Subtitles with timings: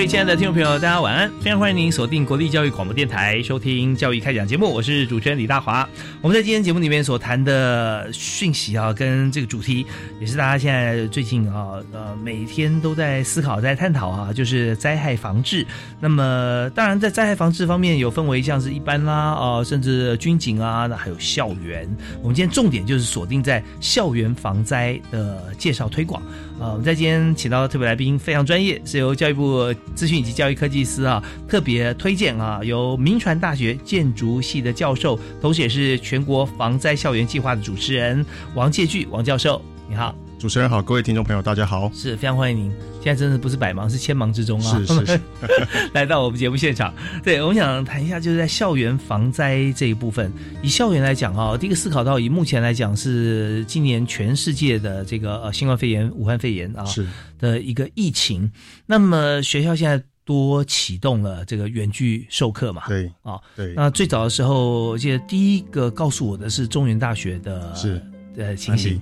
[0.00, 1.30] 位亲爱的听众朋友，大家晚安！
[1.42, 5.86] 非常欢迎您锁定国立教育广播电台收听《教育开讲》节目，我是主持人李大华。
[6.22, 9.84] 我们在今天节目里面所谈的讯息啊，跟这个主题，
[10.18, 15.66] 也是大家现在最近啊，呃，每天都在思考、在探讨啊，就是灾害防治。
[16.00, 21.86] 那么，当然在灾害防治方面，有分为像是一般啦，啊，甚至军警啊，那还有校园。
[22.22, 26.22] 我们今天重点就是锁定在校园防灾的介绍推广。
[26.60, 40.14] 啊，我们在今天请到的特别来宾，非常专业，是由教育部资讯以及教育科技司啊特别推荐啊，由民传大学建筑系的教授，同时也是全国防灾校园计划的主持人王介巨王教授，你好。
[40.38, 42.72] 主持人好，各位听众朋友，大家好，是非常欢迎您。
[43.02, 45.20] 现在真的不是百忙，是千忙之中啊，是是是，
[45.92, 46.94] 来到我们节目现场。
[47.24, 50.32] 对，我们想谈一下，就是在校园防灾这一部分。
[50.62, 57.04] 以校园来讲啊，第一个思考到，以目前来讲是今年全世界的这个呃新冠肺炎、武汉肺炎啊是
[57.36, 58.48] 的一个疫情。
[58.86, 62.84] 那么学校现在多启动了这个远距授课嘛？
[62.86, 68.00] 对啊，对，那最早的时候，我记得第一个告诉我的是中原大学的是
[68.36, 69.00] 呃情形。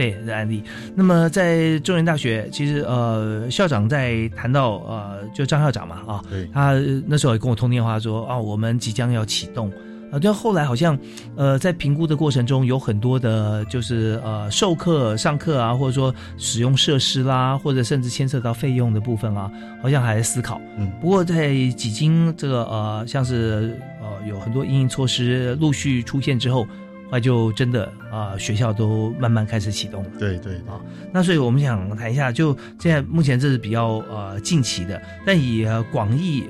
[0.00, 0.62] 对的案例。
[0.94, 6.72] 那么在中原大学，其实呃校长在谈到呃就张校长嘛啊，对他
[7.06, 9.70] 那时候也跟我通电话说啊，我们即将要启动
[10.10, 10.98] 啊，但后来好像
[11.36, 19.50] 呃在评估的过程中有很多的，就是呃授课上课啊，或者说使用设施啦，或者甚至牵涉到费用的部分啊，
[19.82, 20.60] 好像还在思考。
[20.78, 26.66] 嗯不过在几经这个呃像是呃有很多应应措施陆续出现之后，
[27.10, 30.10] 后来就真的啊、学校都慢慢开始启动了。
[30.18, 30.80] 对对啊
[31.12, 36.44] 那所以我们想谈一下，就现在目前这是比较呃近期的，但以呃广义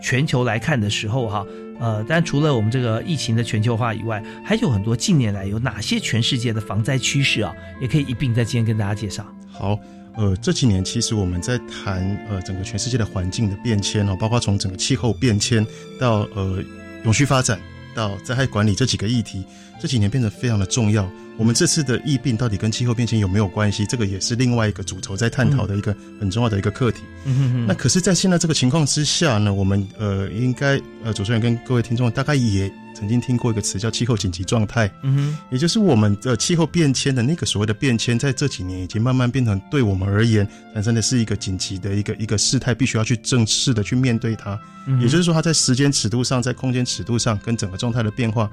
[0.00, 1.44] 全球来看的时候哈，
[1.80, 9.26] 呃，当然除了我们这个疫情的全球化以外，还有很多近年来有哪些全世界的防灾趋势啊，也可以一并在今天跟大家介绍。
[9.50, 9.78] 好。
[10.18, 12.00] 呃，这几年其实我们在谈
[12.30, 15.62] 呃整个全世界的环境的变迁哦，包括从整个气候变迁
[16.00, 16.58] 到呃
[17.04, 17.60] 永续发展
[17.94, 19.44] 到灾害管理这几个议题，
[19.86, 21.08] 这几年变得非常的重要。
[21.36, 23.86] 我们这次的疫病到底跟气候变迁有没有关系？
[23.86, 27.02] 这个也是另外一个主轴在探讨的一个很重要的一个课题。
[27.24, 44.58] 嗯哼哼那可是，在现在这个情况之下呢，我们呃应该呃主持人跟各位听众大概也曾经听过一个词叫气候紧急状态，嗯哼，也就是我们的气候变迁的那个所谓的变迁，在这几年已经慢慢变成对我们而言产生的是一个紧急的一个一个事态，必须要去正式的去面对它。
[44.86, 48.48] 嗯也就是说，它在时间尺度上，在空间尺度上，跟整个状态的变化，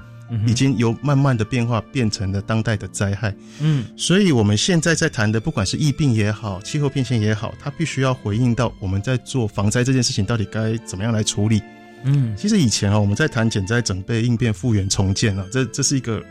[0.48, 3.34] 已经由慢慢的变化变成了当代的灾害。
[3.62, 11.62] 嗯所以，我们现在在谈的，不管是疫病也好，气候变迁也好，它必须要回应到我们在做防灾这件事情到底该怎么样来处理。
[12.06, 16.24] 嗯其实以前啊，我们在谈减灾、整备、应变、复原、重建啊，这这是一个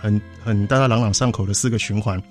[0.00, 2.22] 很很大家朗朗上口的四个循环。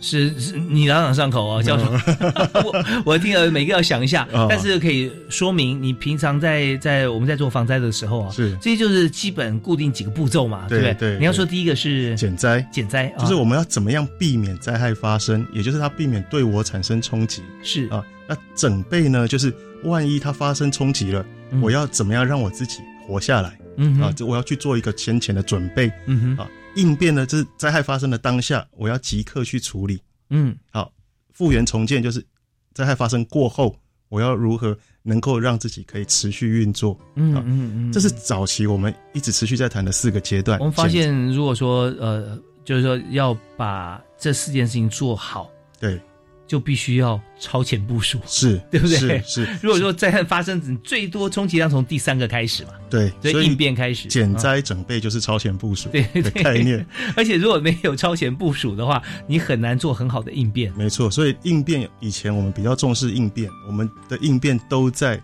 [0.00, 1.90] 是是，你朗朗上口哦，教授。
[2.64, 11.18] 我我听了每个要想一下，哦 但是可以说明你平常在在我们在做防灾的时候啊，是这些就是基本固定几个步骤嘛，对不对？
[11.18, 18.00] 你要说第一个是减灾减灾，就是啊我们要怎么样避免灾害发生，也就是它避免对我产生冲击是啊。
[18.28, 19.52] 那整备呢，就是
[19.84, 26.50] 万一它发生冲击了，嗯我要怎么样让我自己活下来嗯，啊这我要去做一个先前的准备嗯哼啊。
[26.74, 30.00] 应变呢，这是灾害发生的当下，我要即刻去处理。
[30.30, 30.92] 嗯好，
[31.32, 32.24] 复原重建就是
[32.72, 33.74] 灾害发生过后，
[34.10, 36.96] 我要如何能够让自己可以持续运作？
[37.16, 40.58] 嗯好嗯嗯，这是早期我们一直持续在谈的四个阶段。
[40.60, 45.50] 我们发现，如果说呃，就是说要把这四件事情做好，
[45.80, 46.00] 对
[46.48, 48.96] 就必须要超前部署，是， 对不对？
[48.96, 49.48] 是是。
[49.62, 56.84] 如果说灾害发生，最多充其量从第三个开始嘛，对，所以应变开始，减灾整备就是超前部署的概念。
[57.14, 60.72] 而且如果没有超前部署的话，你很难做很好的应变。
[60.74, 65.22] 没错，所以应变以前我们比较重视应变，我们的应变都在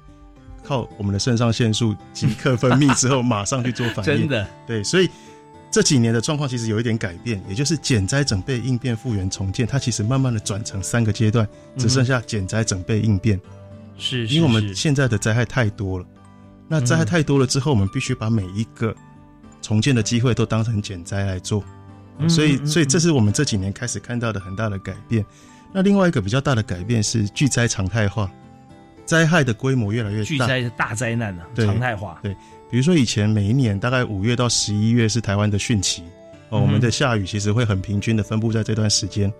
[0.62, 4.04] 靠我们的肾上腺素即刻分泌之后，马上去做反应。
[4.04, 5.08] 真的，对，所以。
[5.74, 11.44] 这几年的状况其实有一点改变，也就是减灾、整备、应变、复原、重建，它其实慢慢的转成三个阶段，
[11.76, 13.40] 只剩下减灾、整备、应变。
[13.98, 16.06] 是，因为我们现在的灾害太多了，
[16.68, 18.94] 那灾害太多了之后，我们必须把每一个
[19.60, 21.64] 重建的机会都当成减灾来做。
[22.28, 25.26] 所以，所以这是我们这几年开始看到的很大的改变。
[25.72, 28.30] 那另外一个比较大的改变是巨灾常态化，
[29.04, 32.20] 灾害的规模越来越大，巨灾是大灾难呢，常态化。
[32.22, 32.36] 对。
[32.74, 36.02] 比如说，以前每一年大概五月到十一月是台湾的汛期，
[36.48, 39.32] 哦，我们的下雨其实会很平均的分布在这段时间。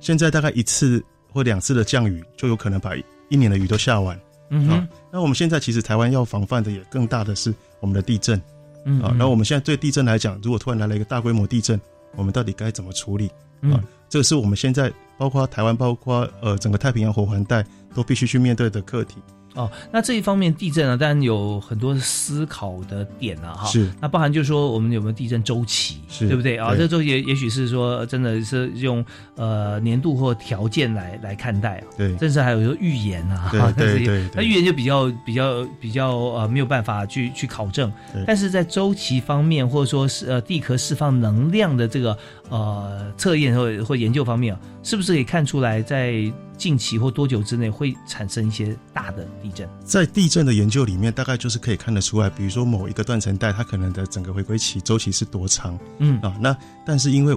[0.00, 1.00] 现在大概一次
[1.32, 2.90] 或两次的降雨就有可能把
[3.28, 4.20] 一年的雨都下完。
[4.50, 4.88] 嗯哼。
[5.12, 8.42] 那我们现在其实台湾要防范的也更大的是我们的地震。
[8.84, 9.00] 嗯。
[9.00, 11.80] 啊，然后我们现在对地震来讲，如果突然来了一个大规模地震，
[12.16, 13.30] 我们到底该怎么处理？
[13.60, 17.64] 啊，这个是我们现在包括台湾，包括呃整个太平洋火环带
[17.94, 19.18] 都必须去面对的课题。
[19.54, 23.66] 哦，那这一方面地震呢，当然有很多思考的点啊哈。
[23.66, 23.90] 是。
[24.00, 26.74] 那包含就是说，我们有没有地震周期，是对不对啊？
[26.74, 29.04] 这周期也许是说，真的是用
[29.36, 31.84] 呃年度或条件来来看待啊。
[31.96, 32.16] 对。
[32.18, 34.30] 甚至还有说预言啊，对对对。
[34.34, 37.92] 那预言就比较比较比较呃没有办法去去考证。
[38.26, 42.16] 但是在周期方面，或者说是呃地壳释放能量的这个
[42.52, 46.32] 呃测验或或研究方面啊，是不是可以看出来在？
[46.58, 49.68] 近期或多久之内会产生一些大的地震？
[49.84, 55.76] 在地震的研究里面，大概就是可以看得出来，比如说某一个断层带，它可能的整个回归期周期是多长？
[55.98, 56.56] 嗯啊，那
[56.86, 57.36] 但是因为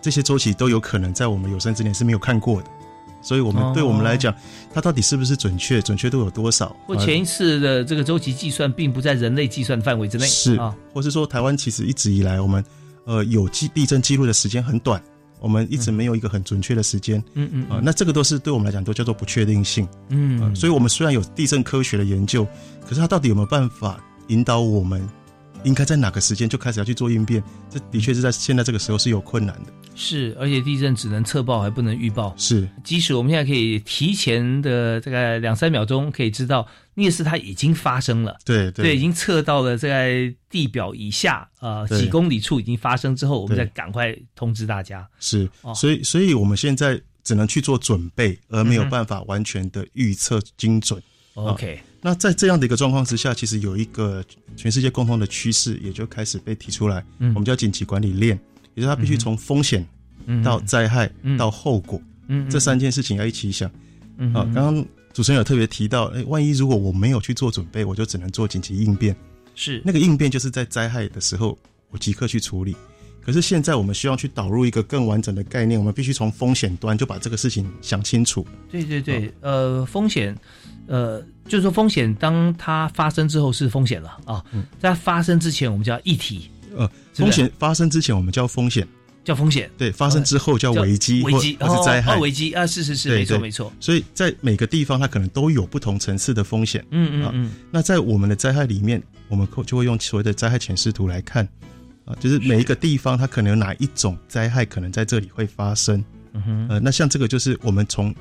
[0.00, 2.68] 这些周期都有可能在我们有生之年是没有看过的，
[3.20, 4.34] 所以我们对我们来讲，
[4.72, 5.82] 它到底是不是准确？
[5.82, 6.74] 准确度有多少？
[6.86, 12.64] 或前一次的这个周期计算并不在人类计算范围之内，是啊，或是说台湾其实一直以来我们
[13.04, 15.02] 呃有记地震记录的时间很短。
[15.40, 22.46] 我们一直没有一个很准确的时间，嗯嗯啊，那这个都是对我们来讲都叫做不确定性，嗯，所以我们虽然有地震科学的研究，
[22.86, 25.04] 可是它到底有没有办法引导我们，
[25.64, 27.42] 应该在哪个时间就开始要去做应变？
[27.68, 29.72] 这的确是在现在这个时候是有困难的。
[29.96, 32.32] 是，而且地震只能测报还不能预报。
[32.36, 45.08] 是，即使我们现在可以提前的大概两三秒钟可以知道烈士它已经发生了，对对，已经测到了在地表以下呃几公里处已经发生之后，我们再赶快通知大家。
[45.18, 51.02] 是，所以所以我们现在只能去做准备，而没有办法完全的预测精准。
[51.34, 54.22] OK，那在这样的一个状况之下，其实有一个
[54.56, 58.38] 全世界共同的趋势也就开始被提出来，我们叫紧急管理链。
[58.74, 59.86] 也就是它必须从风险
[60.42, 62.00] 到灾害到后果，
[62.50, 63.70] 这三件事情要一起想。
[64.32, 69.14] 啊，刚刚主持人有特别提到，哎，万一如果我没有去做准备，我就只能做紧急应变。
[69.54, 71.58] 是那个应变就是在灾害的时候，
[71.90, 72.74] 我即刻去处理。
[73.20, 78.44] 可是现在我们需要去导入一个更完整的概念，我们必须从风险端就把这个事情想清楚。
[78.68, 80.36] 对对对，呃，风险，
[80.86, 84.44] 呃，就是说风险，当它发生之后是风险了啊，
[84.80, 86.50] 在发生之前我们叫议题。
[86.74, 88.88] 呃，风险发生之前，我们叫风险，
[89.24, 89.70] 叫风险。
[89.78, 92.16] 对，发生之后叫危机，危机或是灾害。
[92.18, 93.72] 危机啊，是是是，没错没错。
[93.78, 96.84] 所以在每个地方，它可能都有不同层次的风险。
[96.90, 97.52] 嗯嗯嗯。
[97.70, 101.48] 那在我们的灾害里面，我们就会用所谓的灾害潜势图来看，
[102.04, 106.04] 啊，就是每一个地方它可能有哪一种灾害可能在这里会发生。
[106.32, 106.66] 嗯哼。
[106.70, 108.14] 呃，那像这个就是我们从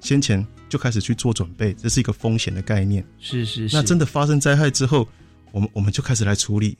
[0.00, 3.04] 先前就开始去做准备，这是一个风险的概念。
[3.18, 3.76] 是是是。
[3.76, 5.08] 那真的发生灾害之后，
[5.50, 6.76] 我们我们就开始来处理。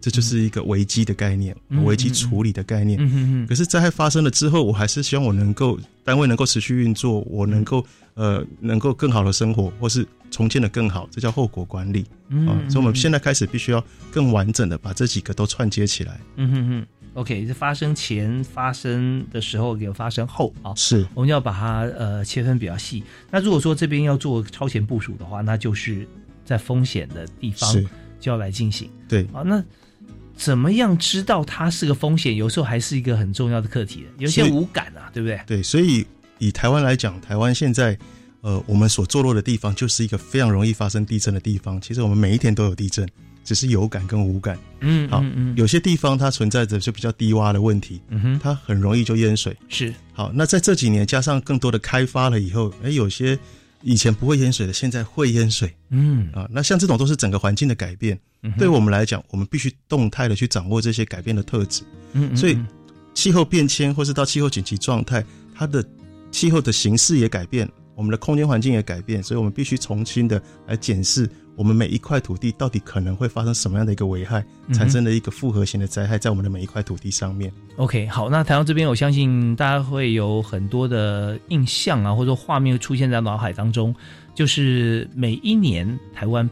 [0.00, 3.46] 这就是一个危机的概念，危机处理的概念。
[3.46, 12.04] 可是灾害发生了之后，我还是希望我能够单位能够持续运作，我能够呃能够更好的生活，或是重建的更好，这叫后果管理
[12.46, 12.54] 啊。
[12.70, 16.20] 所以我们现在开始必须要更完整的把这几个都串接起来。
[16.36, 20.72] 嗯哼哼，OK，是发生前、发生的时候，有发生后啊。
[20.76, 23.02] 是，我们要把它呃切分比较细。
[23.32, 26.06] 那如果说这边要做超前部署的话，那就是
[26.44, 27.74] 在风险的地方
[28.20, 28.88] 就要来进行。
[29.08, 29.60] 对啊，那。
[30.38, 32.36] 怎么样知道它是个风险？
[32.36, 34.06] 有时候还是一个很重要的课题。
[34.18, 35.40] 有些无感啊，对不对？
[35.44, 36.06] 对，所以
[36.38, 37.98] 以台湾来讲，台湾现在
[38.40, 41.80] 呃，我们所坐落的地方就是一个非常容易发生地震的地方。
[41.80, 43.06] 其实我们每一天都有地震，
[43.42, 44.56] 只是有感跟无感。
[44.80, 45.24] 嗯，好，
[45.56, 49.56] 有些地方它存在着就比较低洼的问题，嗯哼，它很容易就淹水。
[49.68, 53.36] 是，好，那在这几年加上更多的开发了以后，哎，有些。
[53.82, 55.72] 以前不会淹水的，现在会淹水。
[55.90, 58.18] 嗯啊，那像这种都是整个环境的改变。
[58.56, 61.82] 对我们来讲，我们必须动态的去掌握这些改变的特质。
[62.12, 62.56] 嗯，所以
[63.14, 65.84] 气候变迁或是到气候紧急状态，它的
[66.30, 77.52] 气候的形式也改变，我们的空间环境也改变，所以我们必须重新的来检视我们每一块土地到底可能会发生什么样的一个危害，产生了一个复合型的灾害在我们的每一块土地上面。
[77.78, 83.92] OK，好，那台湾这边，我相信大家会有很多的印象啊，或者说画面会出现在脑海当中，
[84.36, 86.48] 就是每一年台湾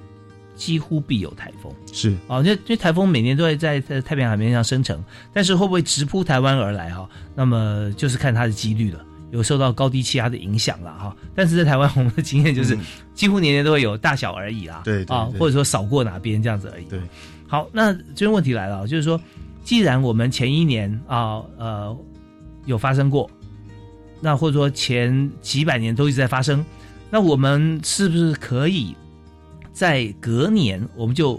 [0.57, 1.73] 几乎必有台风。
[1.93, 5.01] 是啊，这这台风每年都会在在太平洋海面上生成，
[5.33, 7.09] 但是会不会直扑台湾而来哈？
[7.37, 9.07] 那么就是看它的几率了。
[9.37, 12.77] 有受到高低气压的影响了哈，但是在台湾我们的经验就是
[13.15, 16.87] 几乎年年都会有大小而已啦，对啊，或者说少过哪边这样子而已。
[16.87, 16.99] 对，
[17.47, 19.21] 好，那这个问题来了，就是说，
[19.63, 21.95] 既然我们前一年啊呃
[22.65, 23.31] 有发生过，
[24.23, 26.65] 那或者说前几百年都一直在发生，
[27.11, 28.97] 那我们是不是可以
[29.71, 31.39] 在隔年我们就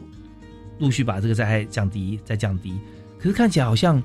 [0.77, 2.77] 陆续把这个灾害降低再降低？
[3.17, 4.01] 可是看起来好像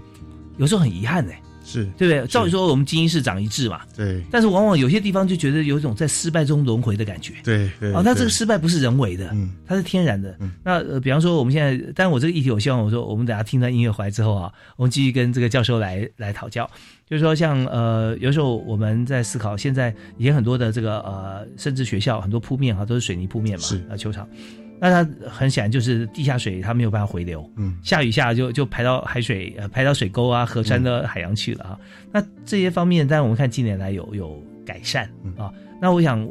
[0.56, 1.38] 有时候很遗憾哎。
[1.64, 2.26] 是对不对？
[2.26, 4.22] 照理说我们基因是长一智嘛，对。
[4.30, 7.92] 但是往往有些地方就觉得有一种在失败中轮回的感觉，对对。
[7.92, 10.36] 哦，那这个失败不是人为的，嗯，它是天然的。
[10.64, 16.68] 那呃，比方说我们现在，但我这个议题，我希望我说，我们等下听到音乐回来之后啊，我们继续跟这个教授来来讨教，
[17.08, 24.28] 就是说像呃，有时候我们在思考，现在以前很多的这个呃，甚至学校很多铺面哈都是水泥铺面嘛，是呃球场。
[24.84, 27.48] 那它很显然就是地下水，它没有办法回流。
[27.54, 31.78] 嗯，下雨下就就排到海水，呃，排到水沟啊、河川的海洋去了啊。
[32.10, 35.08] 那这些方面，但是我们看近年来有有改善
[35.38, 35.54] 啊。
[35.80, 36.28] 那我想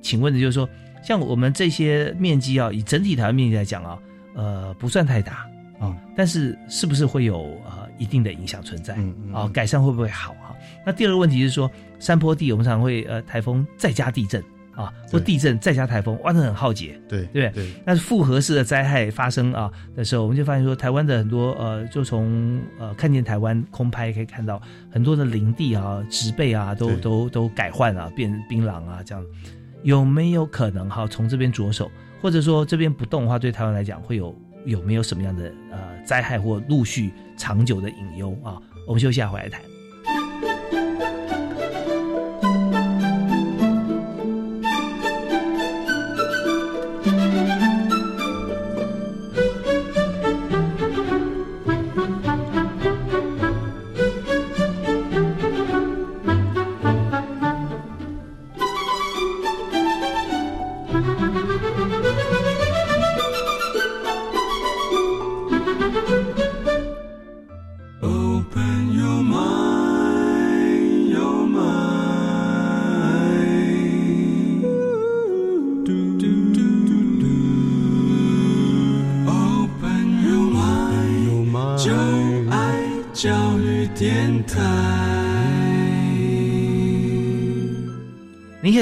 [0.00, 0.66] 请问的就是说，
[1.02, 3.98] 像我们这些面积啊，以整体台湾面积来讲啊，
[4.34, 5.46] 呃，不算太大
[5.78, 8.94] 啊，但是是不是会有呃一定的影响存在？
[8.96, 10.56] 嗯嗯啊，改善会不会好啊？
[10.86, 14.42] 那第二个问题是说，山坡地我们常会呃台风再加地震。
[14.80, 17.70] 啊，或地震再加台风，哇，那很浩劫，对对对。
[17.84, 24.60] 但是复合式的灾害发生啊的时候，我们就发现说，台湾的很多呃，就从呃看见台湾空拍可以看到
[24.90, 29.24] 很多的林地啊、植被啊，都都都改换啊，变槟榔啊，这样
[29.82, 31.06] 有没有可能哈？
[31.06, 31.90] 从这边着手，
[32.22, 34.34] 或者说这边不动的话，对台湾来讲会有
[34.64, 38.60] 有没有什么样的呃灾害或陆续长久的隐忧啊？
[38.86, 39.60] 我们休息下回来谈。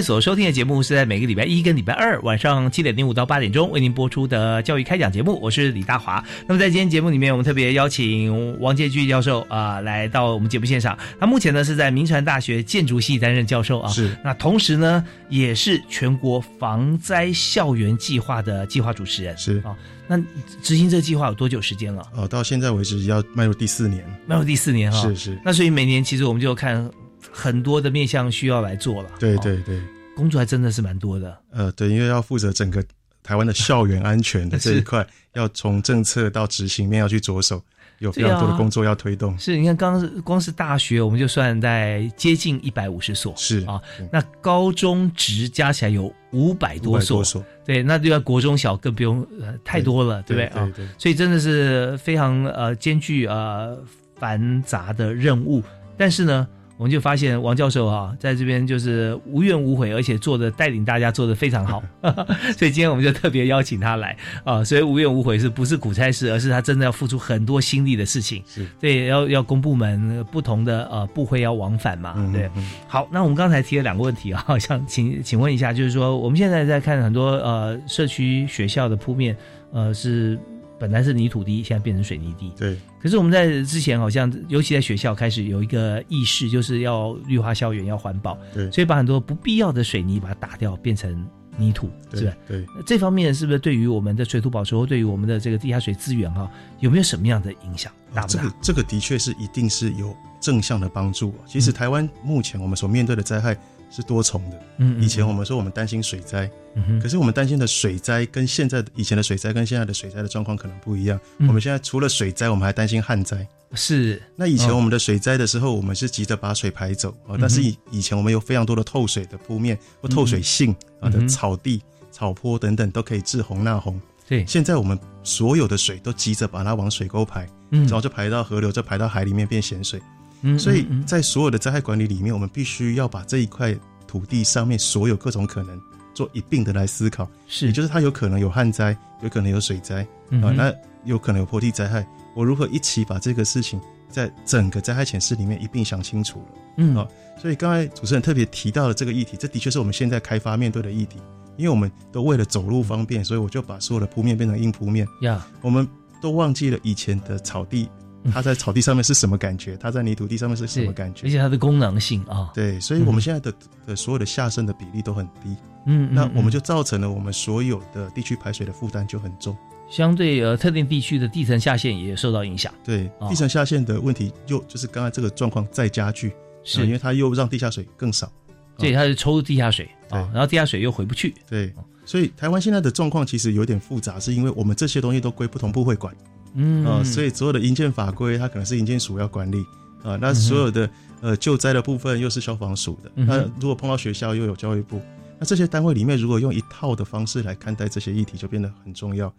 [0.02, 6.22] 所收听的节目是在每个礼拜一跟礼拜二晚上七点零五到八点钟为您播出的教育开讲节目，我是李大华。
[6.46, 10.98] 那么在今天节目里面，我们特别邀请王建军教授啊来到我们节目现场。
[11.18, 14.16] 他目前呢是在民传大学建筑系担任教授啊，是。
[14.22, 19.76] 那同时呢也是全国防灾校园计划的计划主持人，是啊。
[20.06, 20.16] 那
[20.62, 22.02] 执行这个计划有多久时间了？
[22.14, 25.02] 哦，到现在为止要迈入第四年，迈入第四年哈。
[25.02, 25.38] 是是。
[25.44, 26.90] 那所以每年其实我们就看。
[27.38, 29.80] 很多的面向需要来做了，对对对，
[30.16, 31.38] 工作还真的是蛮多的。
[31.52, 32.84] 呃，对，因为要负责整个
[33.22, 37.62] 台湾的校园安全的 这一块，要从政策到执行面要去着手，
[38.00, 39.38] 有非常多的工作要推动。
[39.38, 43.80] 是，你看，刚光是大学，我们就算在接近一百五十所，是啊，
[44.10, 47.22] 那高中职加起来有五百多所，
[47.64, 50.68] 对，那就要国中小更不用呃太多了，对不对啊？
[50.98, 53.78] 所以真的是非常呃艰巨呃
[54.16, 55.62] 繁杂的任务，
[55.96, 56.48] 但是呢。
[56.78, 61.82] 我们就发现王教授啊，在这边就是无怨无悔，而且做的带领大家做的非常好，
[62.56, 64.62] 所以今天我们就特别邀请他来啊。
[64.62, 68.40] 所以无怨无悔是不是苦差事，而是他真的要付出很多心力的事情。
[68.46, 72.48] 是，对，要要公部门不同的呃部会要往返嘛，对。
[72.86, 79.36] 好，那我们刚才提了两个问题啊，想 请请问一下，就是说我们现在在看很多呃社区学校的铺面，
[79.72, 80.38] 呃是。
[80.78, 82.52] 本来是泥土地，现在变成水泥地。
[82.56, 82.76] 对。
[83.00, 88.38] 可是我们在之前好像，尤其在学校开始有一个意识，就是要绿化校园，要环保。
[88.54, 88.70] 对。
[88.70, 92.32] 所以把很多不必要的水泥把它打掉，变成泥土，是吧？
[92.46, 92.64] 对。
[92.86, 97.92] 这方面是不是对于我们的水土保持，或对于我们的这个地下水资源哈，有没有什么样的影响？
[98.14, 98.42] 大不大？
[98.42, 101.34] 这个这个的确是一定是有正向的帮助。
[101.46, 103.56] 其实台湾目前我们所面对的灾害，
[103.90, 104.60] 是多重的。
[104.78, 111.18] 嗯，以前我们说我们担心水灾，嗯，可是我们担心的水灾跟现在的以前的水灾跟现在的水灾的状况可能不一样。
[111.38, 113.46] 嗯我们现在除了水灾，我们还担心旱灾。
[113.74, 124.00] 是那以前哦我们的水灾的时候，我们是急着把水排走啊、但是以以前我们有非常多的透水的铺面或透水性啊的草地、草坡等等，都可以治洪纳洪。
[124.26, 130.00] 对，现在我们所有的水都急着把它往水沟排，嗯然后就排到河流，就排到海里面变咸水。
[130.42, 133.74] 嗯所以在所有的灾害管理里面，我们必须要把这一块
[134.06, 135.80] 土地上面所有各种可能
[136.14, 137.66] 做一并的来思考，是。
[137.66, 140.72] 也就是它有可能有旱灾，有可能有水灾啊、那
[141.04, 146.46] 有可能有坡地灾害，我如何一起把这个事情在整个灾害潜示里面一并想清楚了？
[146.78, 146.94] 嗯。
[146.94, 147.08] 好
[147.40, 151.18] 所以刚才主持人特别提到了这个议题，这的确是我们现在开发面对的议题，
[151.56, 155.86] 因为我们都为了走路方便，所以我就把所有的铺面变成硬铺面，呀，我们
[156.20, 157.88] 都忘记了以前的草地，
[158.32, 161.30] 它在草地上面是什么感觉，它在泥土地上面是什么感觉而。
[161.30, 163.52] 且它的功能性啊，对，所以我们现在的
[163.86, 165.56] 的所有的下渗的比例都很低，
[165.86, 169.56] 嗯，那我们就造成了我们所有的地区排水的负担就很重。
[169.90, 176.32] 相对呃特定地区的地层下陷也受到影响，对哦，地层下陷的问题又就是刚才这个状况再加剧，
[176.62, 178.30] 是呃因为它又让地下水更少。
[178.76, 181.72] 对，它是抽地下水啊，对然后地下水又回不去，对，
[182.04, 186.14] 所以台湾现在的状况其实有点复杂，是因为我们这些东西都归不同部会管
[186.58, 186.84] 嗯。
[186.84, 189.64] 啊、所以所有的营建法规它可能是营建署要管理
[190.04, 190.88] 啊、那所有的
[191.20, 195.02] 呃救灾的部分又是消防署的，嗯那如果碰到学校又有教育部，
[195.40, 199.32] 那这些单位里面如果用一套的方式来看待这些议题，就变得很重要。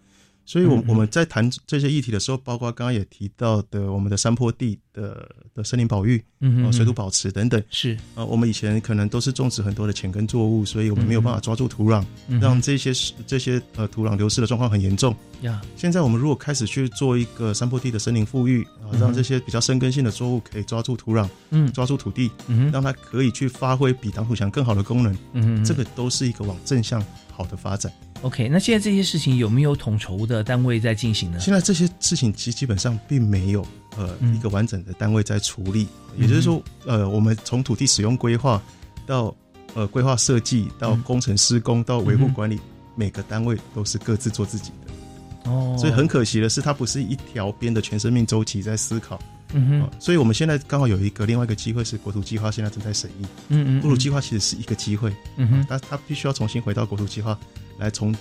[0.49, 7.95] 所以我，我、们在谈这些议题的时候，包括刚刚也提到的我们的山坡地的的森林保育、嗯哦水土保持等等是。
[8.15, 12.91] 啊、我们以前可能都是种植很多的浅根作物，所以我们没有办法抓住土壤，嗯让这些
[13.27, 15.15] 这些呃土壤流失的状况很严重。
[15.41, 21.71] 呀，现在我们如果开始去做一个山坡地的森林富裕啊，让这些比较深根性的作物可以抓住土壤、嗯。
[21.71, 27.93] 抓住土地，嗯让它可以去发挥比挡土墙更好的功能，嗯，这个都是一个往正向好的发展。
[28.21, 31.39] OK，那现在这些事情有没有统筹的单位在进行呢？
[31.39, 33.61] 现在这些事情其实基本上并没有
[33.95, 38.61] 呃嗯一个完整的单位在处理，也就是说，呃，我们从土地使用规划
[39.05, 39.33] 到
[39.73, 42.59] 呃规划设计到嗯工程施工到维护管理，
[42.95, 45.49] 每个单位都是各自做自己的。
[45.49, 49.17] 哦，所以很可惜的是，它不是一条边的全生命周期在思考。
[49.53, 57.39] 嗯哼，哦所以我们现在刚好有一个另外一个机会是国土计划现在正在审议，嗯嗯，国土计划其实是一个机会，嗯哼，但它必须要重新回到国土计划
[57.79, 58.13] 来从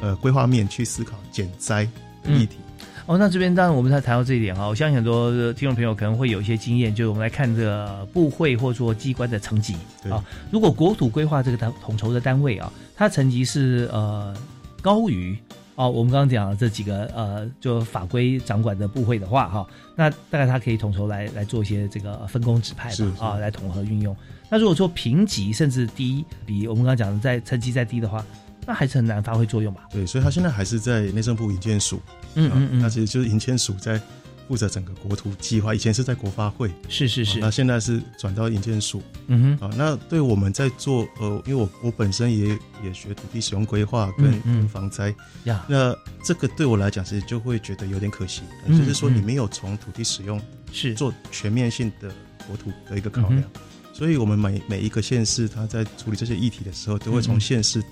[0.00, 1.84] 呃规划面去思考减灾
[2.22, 2.56] 的议题。
[3.04, 10.24] 哦，那这边当然我们才谈到这一点哈，我相信很多的听众朋友可能会有一些经验，就是我们来看这个部会或者说机关的层级对啊。
[10.52, 14.32] 如果国土规划这个单统筹的单位啊，它层级是呃
[14.80, 15.36] 高于
[15.74, 24.16] 哦我们刚刚讲的这几个呃就法规掌管的部会的话哈，那大概它可以统筹来来做一些这个分工指派是是吧啊，来统合运用。
[24.48, 28.24] 那如果说评级甚至低，比我们刚刚讲的在层级再低的话，
[28.66, 29.88] 那还是很难发挥作用吧？
[29.90, 32.68] 对，所以他现在还是在内政部营建署，啊嗯嗯。
[32.72, 34.00] 嗯，那其实就是营建署在
[34.48, 37.38] 负责整个国土计划，以前是在国发会，是是是。
[37.38, 39.02] 啊那，现在是转到营建署。
[39.28, 42.48] 嗯哼，啊，那对我们在做呃，因为我我本身也
[42.84, 45.94] 也学土地使用规划跟防灾，呀，那
[46.24, 50.94] 这个对我来讲，其实就会觉得有点可惜，嗯就是说你嗯没有从土地使用是。
[50.94, 52.12] 做全面性的
[52.46, 53.36] 国土的一个考嗯。
[53.36, 53.50] 量，
[53.94, 57.88] 所以我们每每一个县市，它在处理这些议题的时候，都会从县市的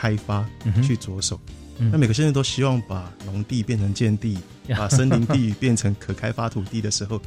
[0.00, 0.48] 开发
[0.82, 1.38] 去着手。
[1.78, 1.90] 嗯。
[1.92, 7.20] 那每个县市都希望把农地变成建地，把森林地变成可开发土地的时候，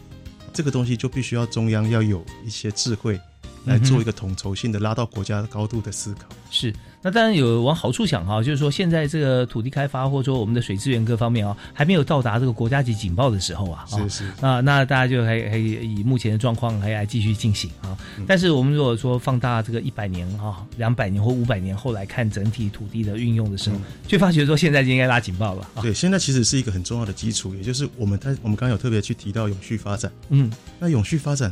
[0.51, 3.19] 这个东西就必须要中央要有一些智慧
[3.65, 6.27] 来做一个统筹性的拉到国家高度的思考。
[6.51, 17.97] 是，那当然有往好处想哈，就是说现在这个土地开发或者说我们的水资源各方面啊，还没有到达这个国家级警报的时候啊，啊是是，那那大家就还还以目前的状况还来继续进行啊。
[18.17, 25.81] 嗯但是我们如果说放大这个一百年啊、两百年或五百年后来看整体土地的运用的时候，嗯却发觉说现在就应该拉警报了啊。
[25.81, 30.11] 对，现在其实是一个很重要的基础，也就是我们他我们刚刚有特别去提到永续发展。
[30.29, 31.51] 嗯那永续发展，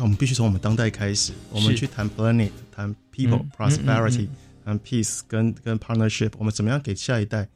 [0.00, 7.46] 那我们必须从我们当代开始，我们去谈 planet，谈 people 嗯 prosperity，嗯嗯谈 peace，跟跟 partnership，我们怎么样给下一代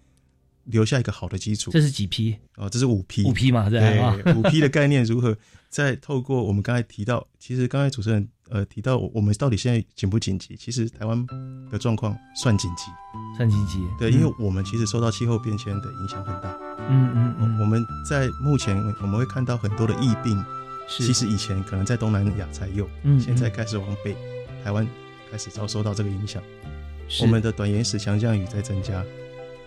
[0.65, 1.71] 留下一个好的基础？
[1.71, 2.37] 这是几批？
[2.57, 3.99] 哦，这是五批五批嘛，对
[4.35, 5.35] 五批的概念如何
[5.71, 10.55] 再透过我们刚才提到，其实刚才主持人呃提到，我们到底现在紧不紧急？
[10.55, 11.27] 其实台湾
[11.73, 12.85] 的状况算紧急，
[13.39, 13.79] 算紧急。
[13.99, 16.55] 对，因为我们其实受到气候变迁的影响很大。
[16.91, 24.15] 嗯嗯嗯，我们在目前我们会看到很多的疫病，是其实以前可能在东南亚才有，嗯现在开始往北，
[24.63, 24.87] 台湾
[25.31, 26.43] 开始遭受到这个影响。
[27.21, 29.05] 我们的短延时强降雨在增加，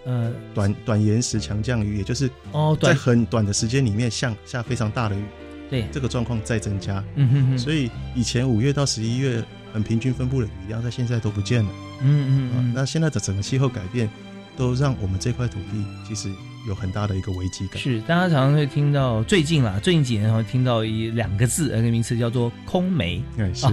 [0.05, 5.23] 呃短短延时强降雨，也就是在哦在很短的时间里面下下非常大的雨，
[5.69, 7.03] 对，这个状况在增加。
[7.15, 11.69] 嗯哼哼，所以以前五月到十一月很平均分布的雨量，在现在都不见了。
[11.69, 12.51] 啊嗯嗯。
[12.55, 14.09] 嗯，那现在的整个气候改变，
[14.57, 16.29] 都让我们这块土地其实
[16.67, 17.77] 有很大的一个危机感。
[17.77, 23.23] 是大家常常会听到最近啦，最近几年会听到一两个字，那个名词叫做空梅。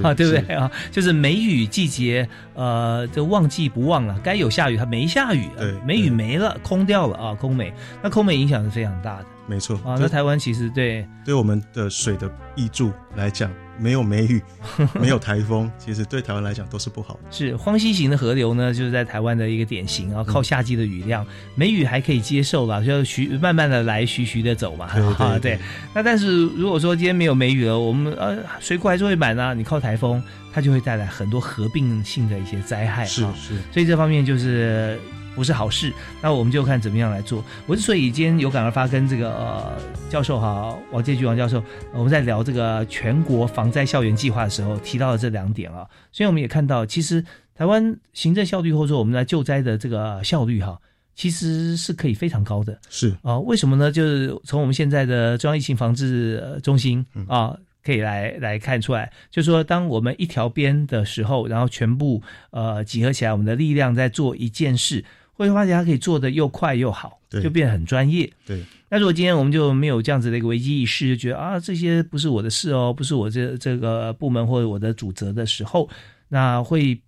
[0.03, 0.71] 啊，对不对啊？
[0.93, 7.73] 就是梅雨季节，呃，这忘记不忘了，该有下雨它没下雨，对梅雨没了，空掉了啊，空梅。
[8.03, 9.97] 那空梅影响是非常大的没错啊。
[9.99, 14.43] 那台湾其实对对我们的水的益助来讲，没有梅雨，
[15.01, 17.21] 没有台风，其实对台湾来讲都是不好的。
[17.31, 25.59] 是荒溪型的河流呢，就是在台湾的一个典型啊，靠夏季的雨量，梅雨还可以接受吧，就徐慢慢的来，徐徐的走嘛，对啊对对。
[25.95, 33.07] 那但是如果说今天没有梅雨了，我们呃水库还是会满啊，你靠台风，它就会带来很多合并性的一些灾害啊。
[33.07, 34.99] 是是，所以这方面就是
[35.35, 35.93] 不是好事。
[36.23, 37.45] 那我们就看怎么样来做。
[37.67, 39.73] 我之所以今天有感而发，跟这个呃
[40.09, 41.59] 教授哈王介居王教授，
[41.93, 45.87] 呃我们在聊这个全国防灾校园计划的时候，提到了这两点啊。
[46.13, 50.79] 所以我们也看到，其实台湾行政效率或者说我们在救灾的这个效率哈。
[51.17, 53.93] 其实是可以非常高的是啊、为什么呢？
[53.93, 62.21] 就是从我们现在的中央疫情防治呃中心嗯啊，可以来来看出来，就是说，当我们一条边的时候，然后全部
[62.51, 68.33] 呃集合起来，我们的力量在做一件事，会发现它可以做的又快又好，对就变得很专业。
[68.47, 75.89] 对那如果今天我们就没有这样子的一个危机意识，就觉得啊这些不是我的事哦，不是我这这个部门或者我的主责的时候，
[76.29, 77.01] 那会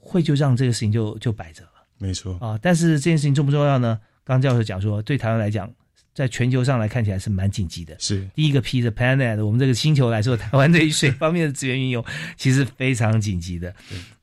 [0.00, 1.70] 会就让这个事情就就摆着了。
[1.98, 4.00] 没错，啊，但是这件事情重不重要呢？
[4.24, 5.70] 刚刚教授讲说，对台湾来讲，
[6.18, 7.94] 在全球上来看起来是蛮紧急的。
[8.00, 12.04] 是第一个 P 的 Planet，我们这个星球来说， 台湾对于水方面的资源运用
[12.36, 13.72] 其实非常紧急的。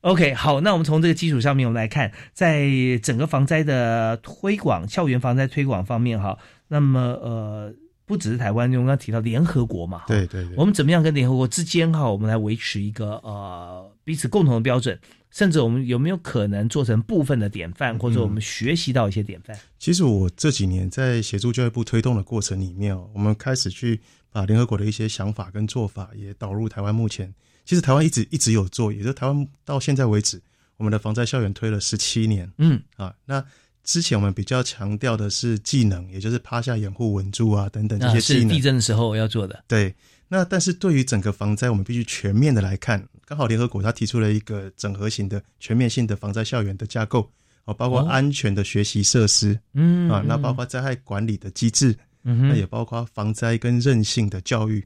[0.02, 2.68] OK，好，那我们从这个基础上面，我们来看，在
[3.02, 7.72] 整个防灾的推广、校园防灾推广方面，哈，那么呃，
[8.04, 14.98] 不只是台湾，我们刚刚提到联合国嘛，对对对，我们怎么样跟联合国之间哈，我们来维持一个呃彼此共同的标准，
[15.30, 19.58] 甚至我们有没有可能做成部分的典范，或者我们学习到一些典范？
[19.78, 26.94] 其实我这几年在协助教育部推动的过程里面哦，我们开始去把联合国的一些想法跟做法也导入台湾。
[26.94, 27.32] 目前
[27.64, 30.40] 其实台湾一直一直有做，也就是台湾到现在为止，
[30.76, 33.14] 我们的防灾校园推了十七年嗯，啊。
[33.26, 33.44] 那
[33.84, 38.48] 之前我们比较强调的是技能，也就是趴下掩护稳住啊等等这些技能。
[38.48, 39.62] 是地震的时候要做的。
[39.68, 39.94] 对，
[40.28, 43.06] 那但是对于整个防灾，我们必须全面的来看。
[43.24, 47.30] 刚好联合国它提出了一个整合型的、全面性的防灾校园的架构，
[47.64, 54.84] 哦，包括哦安全的学习设施、嗯啊，那包括灾害管理的机制，嗯哼那也包括防灾跟韧性的教育。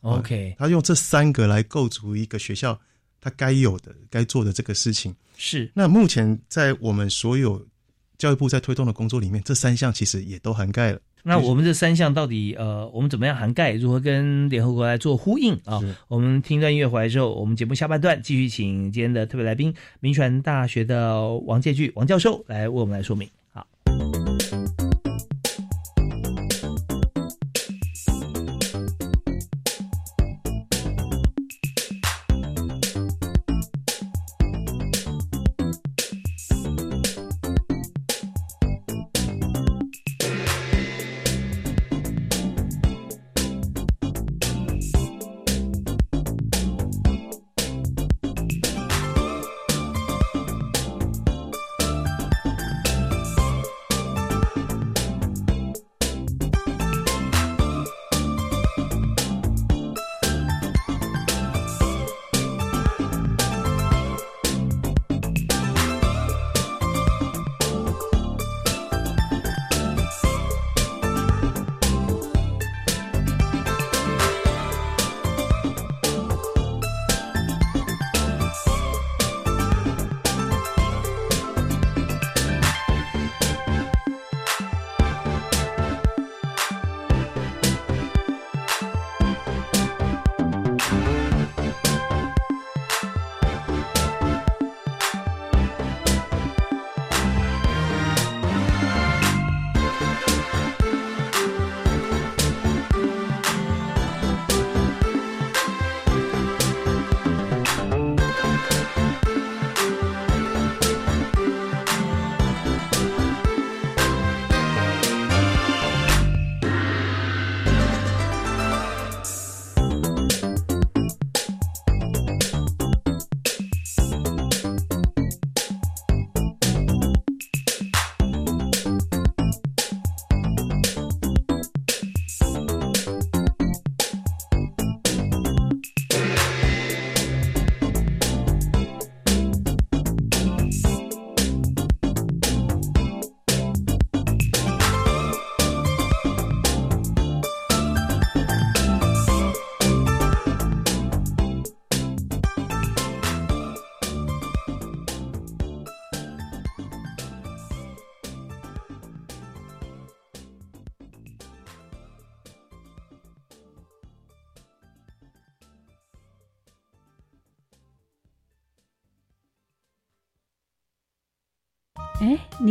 [0.00, 2.78] OK 他用这三个来构筑一个学校
[3.20, 5.14] 它该有的、该做的这个事情。
[5.36, 7.64] 是那目前在我们所有
[8.18, 11.00] 教育部在推动的工作里面，这三项其实也都涵盖了。
[11.24, 13.72] 那我们这三项到底呃，我们怎么样涵盖？
[13.74, 15.80] 如何跟联合国来做呼应啊？
[16.08, 23.28] 我们听一段音乐回来之后，我们节目下半段继续请今天的特别来宾，民传大学的王介巨王教授来为我们来说明。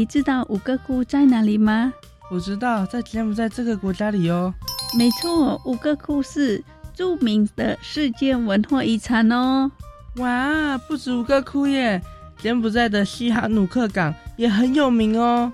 [0.02, 1.94] 你知道五个窟在哪里吗？
[2.32, 4.52] 我知道，在柬埔寨这个国家里哦。
[4.98, 9.70] 没错，五个窟是著名的世界文化遗产哦。
[10.16, 12.02] 哇，不止五个窟耶！
[12.40, 15.54] 柬埔寨的西哈努克港也很有名哦。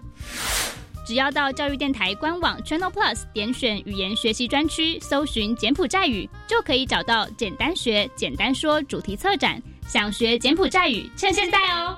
[1.06, 9.62] 只要到教育电台官网 Channel Plus 点选语言学习专区，搜寻柬埔寨语，就可以找到“简单学、简单说”主题策展。
[9.90, 11.98] 想学柬埔寨语，趁现在哦！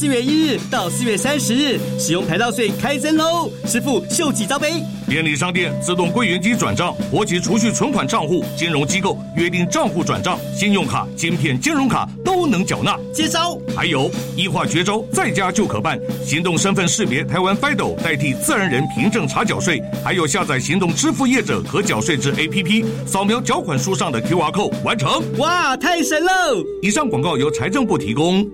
[0.00, 3.50] 四月一日到四月三十日，使用牌照税开征喽！
[3.66, 4.82] 师傅秀几招呗？
[5.06, 12.98] 便利商店自动柜员机转账，活期储蓄存款账户、金融机构约定账户转账，信用卡、芯片、金融卡都能缴纳。
[13.12, 13.60] 接招！
[13.76, 25.22] 还有一化绝招，在家就可办，行动身份识别台湾 FIDO 代替自然人凭证查缴税，还有下载行动支付业者可缴税之 APP，扫描缴款书上的 QR code 完成。
[25.36, 26.64] 哇，太神喽！
[26.80, 28.48] 以上广告由财政部提供。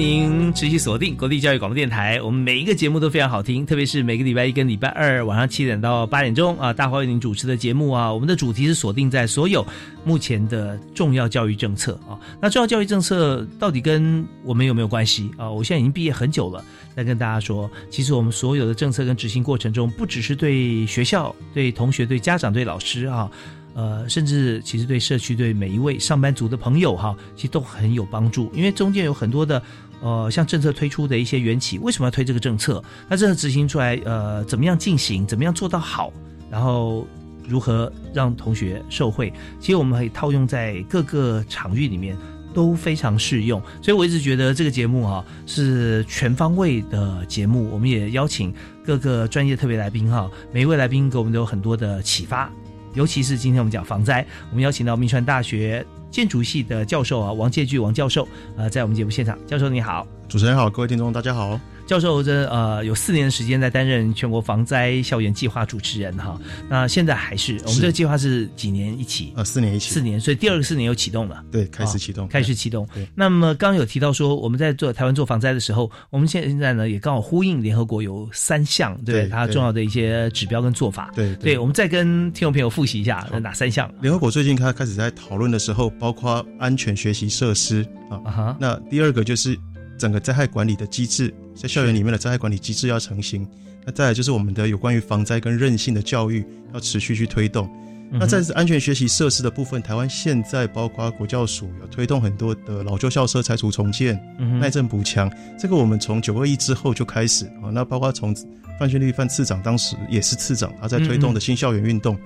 [0.00, 9.64] 您持续锁定国立教育广播电台，我们每一个节目都非常好听，特别是每个礼拜一跟礼拜二晚上七点到八点钟啊，大华为您主持的节目啊，我们的主题是锁定在所有
[10.02, 12.16] 目前的重要教育政策啊。
[12.40, 15.50] 那重要教育政策到底跟我们有没有关系啊？
[15.50, 16.64] 我现在已经毕业很久了，
[16.96, 23.30] 再跟大家说，其实我们所有的政策跟执行过程中，不只是对学校、对同学、对家长、对老师啊。
[23.72, 28.50] 呃，甚至其实对社区、对每一位上班族的朋友哈，其实都很有帮助。
[28.52, 29.62] 因为中间有很多的
[30.00, 32.82] 呃，像政策推出的一些缘起，为什么要推这个政策？
[33.08, 35.26] 那这个执行出来，呃，怎么样进行？
[35.26, 36.12] 怎么样做到好？
[36.50, 37.06] 然后
[37.46, 39.32] 如何让同学受惠？
[39.60, 42.16] 其实我们可以套用在各个场域里面
[42.54, 43.60] 都非常适用。
[43.82, 47.68] 所以我一直觉得这个节目哈是全方位的节目。
[47.70, 48.52] 我们也邀请
[48.84, 52.50] 各个专业特别来宾哈，每一位来宾给我们都有很多的启发。
[52.94, 59.38] 尤其是今天我们讲防灾，我们邀请到明传大学建筑系的教授啊，王介巨王教授，呃，在我们节目现场。
[59.46, 61.58] 教授你好，主持人好，各位听众大家好。
[61.90, 69.32] 教授这呃有四年的时间在担任全国防灾校园计划主持人哈，那现在还是我们这个计划是几年一起？
[69.34, 71.44] 呃，四年一起，四年，所以第二个四年又启动了。
[71.50, 72.88] 对，开始启动，开始启动。
[73.12, 81.10] 那么刚刚有提到说，我们在做台湾做防灾的时候，我们现现在呢也刚好呼应联合国有三项对它重要的一些指标跟做法。
[81.16, 83.92] 对，对，我们再跟听众朋友复习一下哪三项？
[84.00, 89.58] 联合国最近开开始在讨论的时候，包括安全学习设施啊，那第二个就是
[90.00, 91.32] 整个灾害管理的机制。
[91.54, 93.46] 在校园里面的灾害管理机制要成型，
[93.84, 97.70] 那再来就是我们的有关于防灾跟韧性的教育要持续去推动。
[98.12, 104.20] 那在安全学习设施的部分，台湾现在包括国教署有推动很多的老旧校舍拆除重建、
[104.58, 105.30] 耐震补强。
[105.56, 108.34] 这个我们从九二一之后就开始啊，那包括从
[108.80, 112.18] 范训立范次长当时也是次长，他在推动的新校园运动，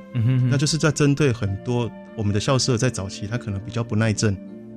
[0.49, 4.33] 那就是在针对很多我们的校舍在早期它可能比较不耐震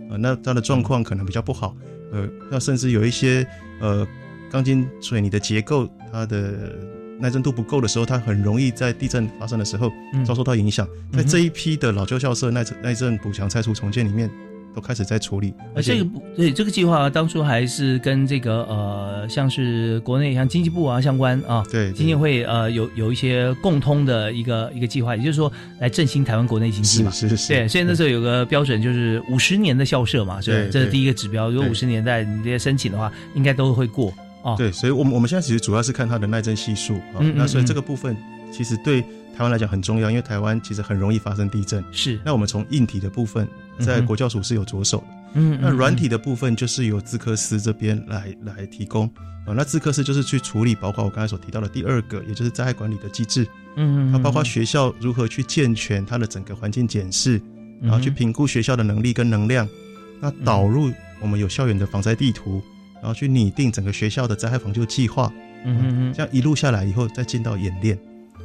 [0.10, 1.74] 啊，那它的状况可能比较不好，
[2.12, 3.46] 呃，那甚至有一些
[3.80, 4.08] 呃。
[4.50, 6.74] 钢筋水泥的结构，它的
[7.20, 9.92] 耐震度不够的时候，它很容易在地震发生的时候
[10.26, 10.88] 遭受到影响。
[11.12, 14.32] 在这一批的老旧校舍耐震耐震补强拆除重建里面。
[14.78, 34.14] 都开始在处理，而这个对这个计划当初还是跟这个呃，像是国内像经济部啊相关啊，对，经济会呃有有一些共通的一个一个计划，也就是说来振兴台湾国内经济嘛，是是是，对，所以那时候有个标准就是五十年的校舍嘛，是这是第一个指标，如果五十年代你这些申请的话，应该都会过
[34.44, 34.54] 哦。
[34.60, 38.16] 对，所以我们我们现在其实主要是看它的耐震系数啊，那所以这个部分
[38.52, 39.02] 其实对
[39.36, 42.20] 台湾来讲很重要，因为台湾其实很容易发生地震，是。
[42.24, 43.48] 那我们从硬体的部分。
[43.80, 49.06] 在国教署是有着手的，嗯，那软体的部分就是由资科司这边来来提供
[49.46, 49.54] 啊。
[49.56, 53.48] 那资科司就是去处理，包括我刚才所提到的第二个，也就是灾害管理的机制。
[53.76, 57.42] 嗯，它包括学校如何去健全它的整个环境检视，
[57.82, 59.68] 然后去评估学校的能力跟能量。
[60.20, 62.62] 那导入我们有校园的防灾地图，
[62.96, 65.32] 然后去拟定整个学校的灾害防救计划。
[65.66, 67.98] 嗯嗯，这样一路下来以后，再进到演练。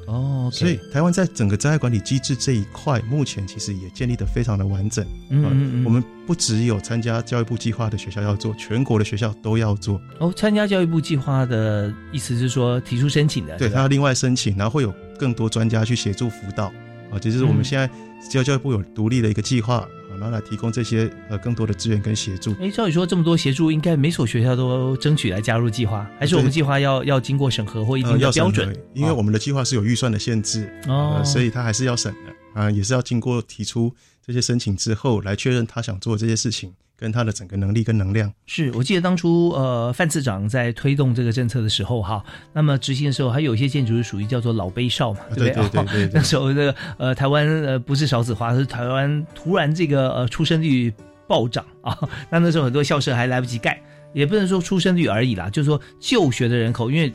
[0.07, 5.05] 哦，所以台湾在整个灾害管理机制这一块，目前其实也建立的非常的完整。
[5.31, 10.01] 嗯嗯嗯，我们不只有参加教育部计划的学校要做，全国的学校都要做。
[10.19, 16.73] 哦，参加教育部计划的意思是说提出申请的，对他要另外申请，然后会有更多专家去协助辅导。
[17.11, 17.89] 啊，就是我们现在
[18.31, 19.87] 教教育部有独立的一个计划。
[20.19, 22.55] 然后来提供这些呃更多的资源跟协助。
[22.61, 28.77] 哎，照理说这么多协助，应该每所学校都争取来加入计划，还是我们计划要要经过审核或一定的标准？
[28.95, 36.73] 因为我们的计划是有预算的限制，哦，所以它还是要审的啊，也是要经过提出这些申请之后，来确认他想做这些事情。
[36.95, 45.69] 跟他的整个能力跟能量，是我记得当初呃范次长在推动这个政策的时候哈，那么执行的时候还有一些建筑是属于叫做老碑少嘛，对不对？
[45.69, 46.11] 对对对。
[46.15, 50.95] 那时候这个呃台湾呃不是少子化，是台湾突然这个呃出生率
[51.27, 51.99] 暴涨啊，
[52.31, 57.13] 那那时候很多校舍还来不及盖，也不能说出生率而已啦，就是说就学的人口因为。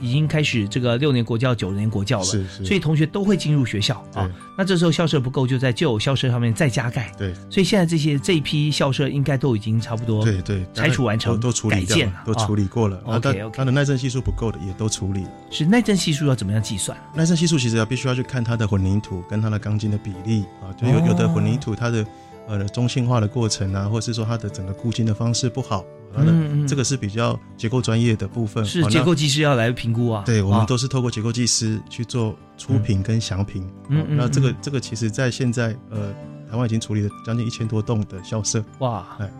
[0.00, 4.30] 已经开始这个六年国教、九年国教了，是是，所以同学都会进入学校啊。
[4.56, 7.12] 那这时候校舍不够，就在旧校舍上面再加盖。
[7.16, 13.00] 对，所以现在这些这一批校舍应该都已经差不多，对对，拆除完成，都处理掉了，都处理过了。
[13.04, 15.30] OK OK，它的耐震系数不够的也都处理了。
[15.50, 16.96] 是耐震系数要怎么样计算？
[17.14, 22.06] 耐震系数其实要必须要去看它的混凝土跟它的钢筋的比例啊，就有有的混凝土它的
[22.46, 25.84] 呃中性化的过程啊，或者是说它的整个固筋的方式不好。
[26.16, 30.22] 嗯，这个是比较结构专业的部分，是结构技师要来评估啊。
[30.26, 33.64] 对，我们都是透过结构技师去做初评跟详评。
[33.88, 36.12] 嗯，那这个这个其实在现在呃，
[36.50, 38.64] 台湾已经处理了将近一千多栋的校舍。
[38.80, 39.30] 哇，哎，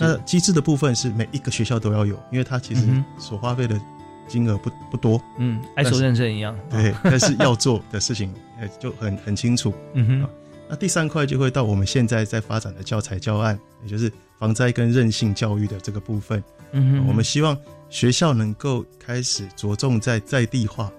[0.00, 2.82] 那机制的部分是每一个学校都要有，因为它其实
[3.18, 3.78] 所花费的
[4.26, 5.20] 金额不不多。
[5.38, 6.56] 嗯，爱手认证一样。
[6.70, 9.74] 对，但是要做的事情呃就很很清楚。
[9.92, 10.28] 嗯哼。
[10.68, 16.42] 那第三块就会到我们现在在发展的教材教案，也就是防灾跟韧性教育的这个部分。
[16.72, 17.56] 嗯，我们希望
[17.90, 20.90] 学校能够开始着重在在地化，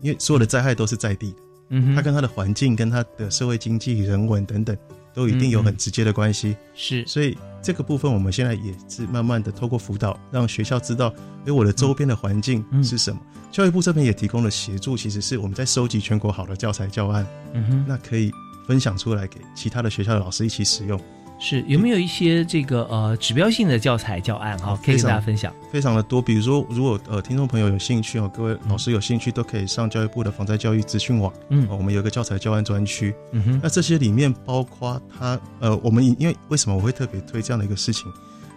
[0.00, 1.38] 因为所有的灾害都是在地的。
[1.68, 4.76] 嗯，它跟它的环境、跟它的社会经济、人文等等，
[5.14, 6.56] 都一定有很直接的关系。
[6.74, 11.12] 是，所以这个部分我们现在也是慢慢的透过辅导，让学校知道，
[11.44, 13.20] 哎，我的周边的环境是什么。
[13.52, 17.26] 教育部这边也提供了协助，其实是我们在收集全国好的教材教案。
[17.52, 18.32] 嗯哼，那可以。
[18.66, 21.00] 分享出来给其他的学校的老师一起使用，
[21.38, 25.52] 是有没有一些这个呃指标性的教材教案哈，可以跟大家分享？
[25.70, 38.10] 非常的多，比如说如果呃听众朋友有兴趣哦，各位老师有兴趣都可以上教育部的防灾教育资讯网，嗯，我们有一个教材教案专区，嗯哼，那这些里面包括它呃，我们因为为什么我会特别推这样的一个事情？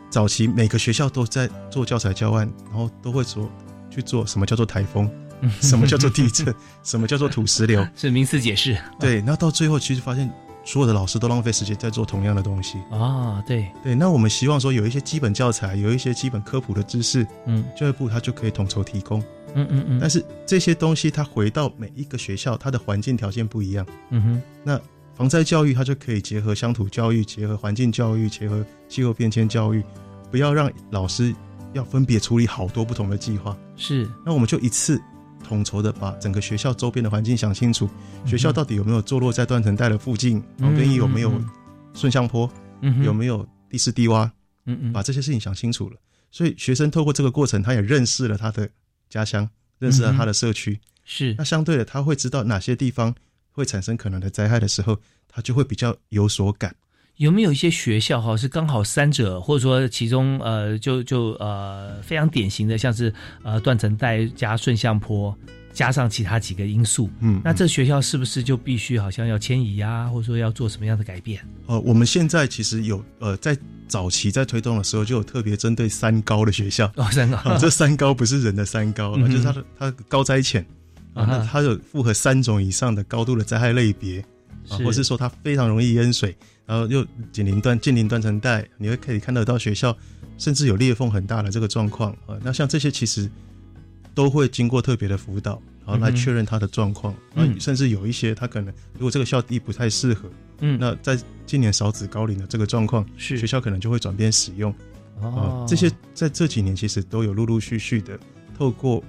[0.10, 3.48] 早期每个学校都在做教材教案，然后都会说
[3.91, 5.08] 去做什么叫做台风。
[5.62, 6.54] 什么叫做地震？
[6.84, 7.86] 什么叫做土石流？
[7.95, 8.78] 是名词解释。
[8.99, 10.30] 对，那到最后其实发现，
[10.65, 13.43] 所有的老师都浪费时间在做同样的东西啊。
[13.47, 19.19] 对对，那我们希望说有一些基本教材，有一些基本科普的知识，嗯，教育部它就可以统筹提供。
[19.56, 19.99] 嗯嗯嗯。
[19.99, 23.86] 但是这些东西它回到每一个学校，它的环境条件不一样。
[24.10, 24.41] 嗯哼。
[24.63, 24.80] 那
[25.15, 29.84] 防灾教育它就可以结合乡土教育，结合环境教育，结合气候变迁教育，
[30.30, 31.34] 不要让老师
[31.73, 33.58] 要分别处理好多不同的计划。
[33.75, 34.10] 是。
[34.25, 35.02] 那我们就一次。
[35.43, 37.89] 统筹的把整个学校周边的环境想清楚，
[38.25, 41.32] 学校到底有没有坐落在断层带的附近，旁边有没有
[41.93, 42.52] 顺向坡，
[43.04, 44.30] 有没有地势低洼，
[44.65, 45.97] 嗯嗯，把这些事情想清楚了，
[46.32, 48.69] 所以学生透过这个过程，他也认识了他的
[49.10, 49.49] 家乡，
[49.80, 51.34] 认识了他的社区，是。
[51.38, 53.15] 那相对的，他会知道哪些地方
[53.52, 56.75] 会产生可能的灾害的时候，他就会比较有所感。
[57.19, 65.38] 有没有一些学校哈是刚好三者，或者说其中呃就就呃非常典型的，像是呃断层带加顺向坡
[65.73, 71.46] 加上其他几个因素，嗯，那这学校是不是就必须好像要迁移啊，或者说要做什么样的改变？
[71.65, 73.58] 呃，我们现在其实有呃在
[73.89, 76.89] 早期在推动的时候就有特别针对三高的学校。
[76.96, 80.65] 哦，三高， 这三高不是人的三高，就是它的它高灾浅
[81.13, 84.23] 啊，那它有符合三种以上的高度的灾害类别
[84.70, 86.36] 啊，或是说它非常容易淹水。
[86.65, 89.98] 然后又紧邻断近邻断层带，你会可以看得到学校，
[90.38, 92.38] 甚至有裂缝很大的这个状况啊。
[92.44, 93.28] 那像这些其实
[94.13, 97.15] 都会经过特别的辅导，然后来确认它的状况。
[97.34, 104.72] 嗯，甚至有一些它可能如果这个校地不太适合，嗯，那在今年少子高龄的这个状况，是学校可能就会转变使用。
[105.22, 108.20] 哦，这些在这几年其实都有陆陆续续的
[108.56, 109.04] 透过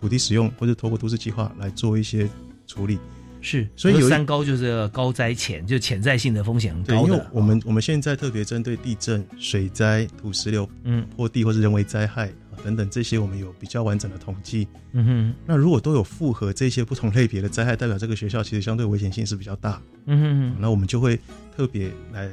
[0.00, 2.26] 土地使用或者透过都市计划来做一些
[2.66, 2.98] 处理。
[3.40, 7.08] 是，所以有一三高就是高灾潜，就潜在性的风险很，高的。
[7.08, 14.66] 因为我们我们现在特别针对地震、水灾、土石流、嗯坡地或是人为灾害啊等等这些，我们有比较完整的统计。
[14.92, 19.80] 嗯哼那如果都有复合这些不同类别的灾害，代表这个学校其实相对危险性是比较大。
[20.06, 21.18] 嗯哼那我们就会
[21.56, 22.28] 特别来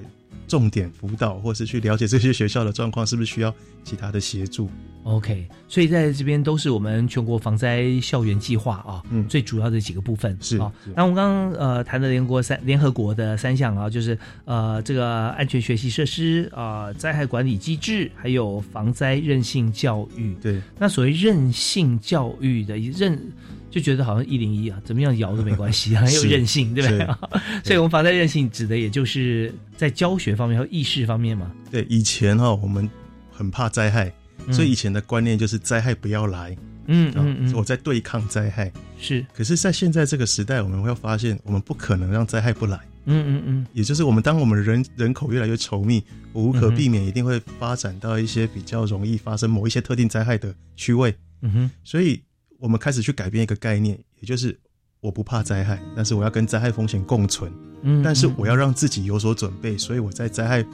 [0.48, 4.70] 重点辅导，或是去了解这些学校的状况是不是需要其他的协助。
[5.04, 10.92] OK，所以在这边都是我们全国防灾校园计划啊，嗯最主要的几个部分是啊是。
[10.96, 20.36] 那我们刚刚呃谈的联合国三联合国的三项啊，就是呃这个安全学习设施啊、灾害管理机制，还有防灾韧性教育。
[20.42, 23.32] 对，那所谓韧性教育的韧，
[23.76, 27.06] 就觉得好像一零一啊，怎么样摇都没关系， 很有是韧性，对不对？
[27.62, 31.52] 所以我们防灾韧性指的也就是在教学方面和意识方面嘛。
[31.70, 32.90] 对，以前哈、我们
[33.30, 34.10] 很怕灾害，
[34.48, 36.52] 嗯所以以前的观念就是灾害不要来。
[36.54, 36.58] 啊
[36.88, 38.72] 嗯嗯嗯，我在对抗灾害。
[38.98, 42.80] 是，可是，在现在这个时代，我们会发现，我们不可能让灾害不来。
[43.08, 46.02] 嗯嗯嗯，也就是我们当我们人人口越来越稠密，
[46.32, 51.14] 我无可避免一定会发展到一些比较容易发生某一些特定灾害的区位。
[51.42, 52.22] 嗯哼，所以
[52.66, 54.58] 我们开始去改变一个概念，也就是
[55.00, 57.52] 我不怕灾害，但是我要跟灾害风险共存。
[57.84, 60.66] 嗯但是我要让自己有所准备，所以我在灾害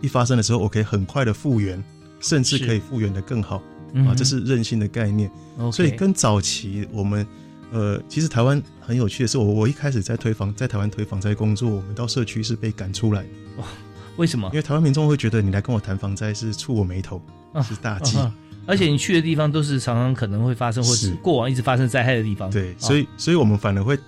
[0.00, 1.84] 一发生的时候，我可以很快的复原，
[2.18, 3.62] 甚至可以复原的更好。
[3.92, 5.30] 嗯啊，这是韧性的概念。
[5.70, 7.26] 所以跟早期我们，
[7.70, 13.28] 呃，其实台湾很有趣的是，我我一开始在推防在台湾推防灾工作，我们到社区是被赶出来的。
[14.16, 14.48] 为什么？
[14.48, 17.20] 因为台湾民众会觉得你来跟我谈防灾是触我眉头，
[17.62, 18.16] 是大忌。
[18.16, 18.34] 啊
[18.66, 22.50] 而且你去的地方都是常常可能会发生，或是是过往一直发生灾害的地方。
[22.50, 23.98] 对，啊所以所以我们反而会，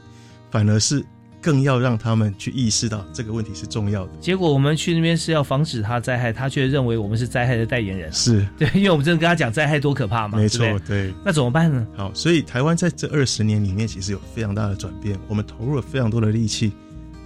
[0.51, 1.05] 反而是
[1.41, 4.13] 更要让他们去意识到这个问题是重要的。
[4.21, 8.13] 结果我们去那边是要防止他灾害，他却认为我们是灾害的代言人。
[8.13, 11.15] 是对， 因为我们真的跟他讲灾害多可怕嘛，没错对，对对。
[11.25, 11.87] 那怎么办呢？
[11.95, 16.73] 好，所以台湾在这二十年里面，其实有非常大的转变，我们投入了非常多的力气。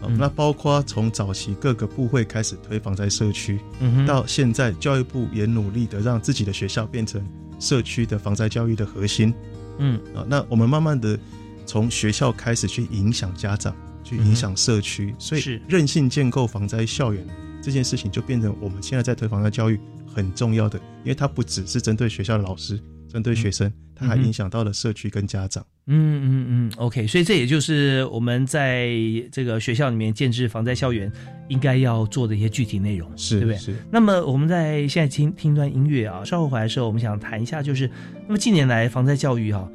[0.00, 0.16] 啊嗯。
[0.18, 7.24] 那包括从早期各个部会开始推防灾社区，嗯到现在教育部也努力的让自己的学校变成
[7.58, 9.32] 社区的防灾教育的核心。
[9.78, 10.00] 嗯。
[10.14, 11.18] 啊，那我们慢慢的
[11.66, 17.26] 从学校开始去影响家长，去影响社区，所以嗯是韧性建构防灾校园
[17.62, 22.80] 这件事情就变成我们现在在推防灾教育很重要的，因为它不只是针对学校的老师、
[23.12, 25.64] 针对学生，它还影响到了社区跟家长。
[25.86, 28.90] 嗯嗯嗯，OK，所以这也就是我们在
[29.32, 31.10] 这个学校里面建制防灾校园
[31.48, 33.58] 应该要做的一些具体内容，是对不对？
[33.58, 37.90] 是那么我们在现在听听一段音乐啊，稍后回来的时候，我们想谈一下，就是
[38.28, 39.68] 那么近年来防灾教育哈、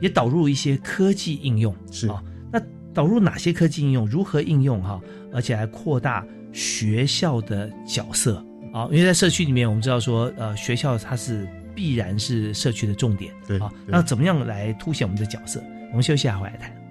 [0.00, 2.22] 也导入一些科技应用，是啊，
[2.52, 2.62] 那
[2.94, 5.00] 导入哪些科技应用，如何应用哈、
[5.32, 8.36] 而且还扩大学校的角色
[8.72, 11.48] 啊，因为在社区里面，我们知道说，呃，学校它是
[11.78, 15.62] 必然是社区的重点，对啊，那怎么样来凸显我们的角色？
[15.90, 16.87] 我们休息一下，回来谈。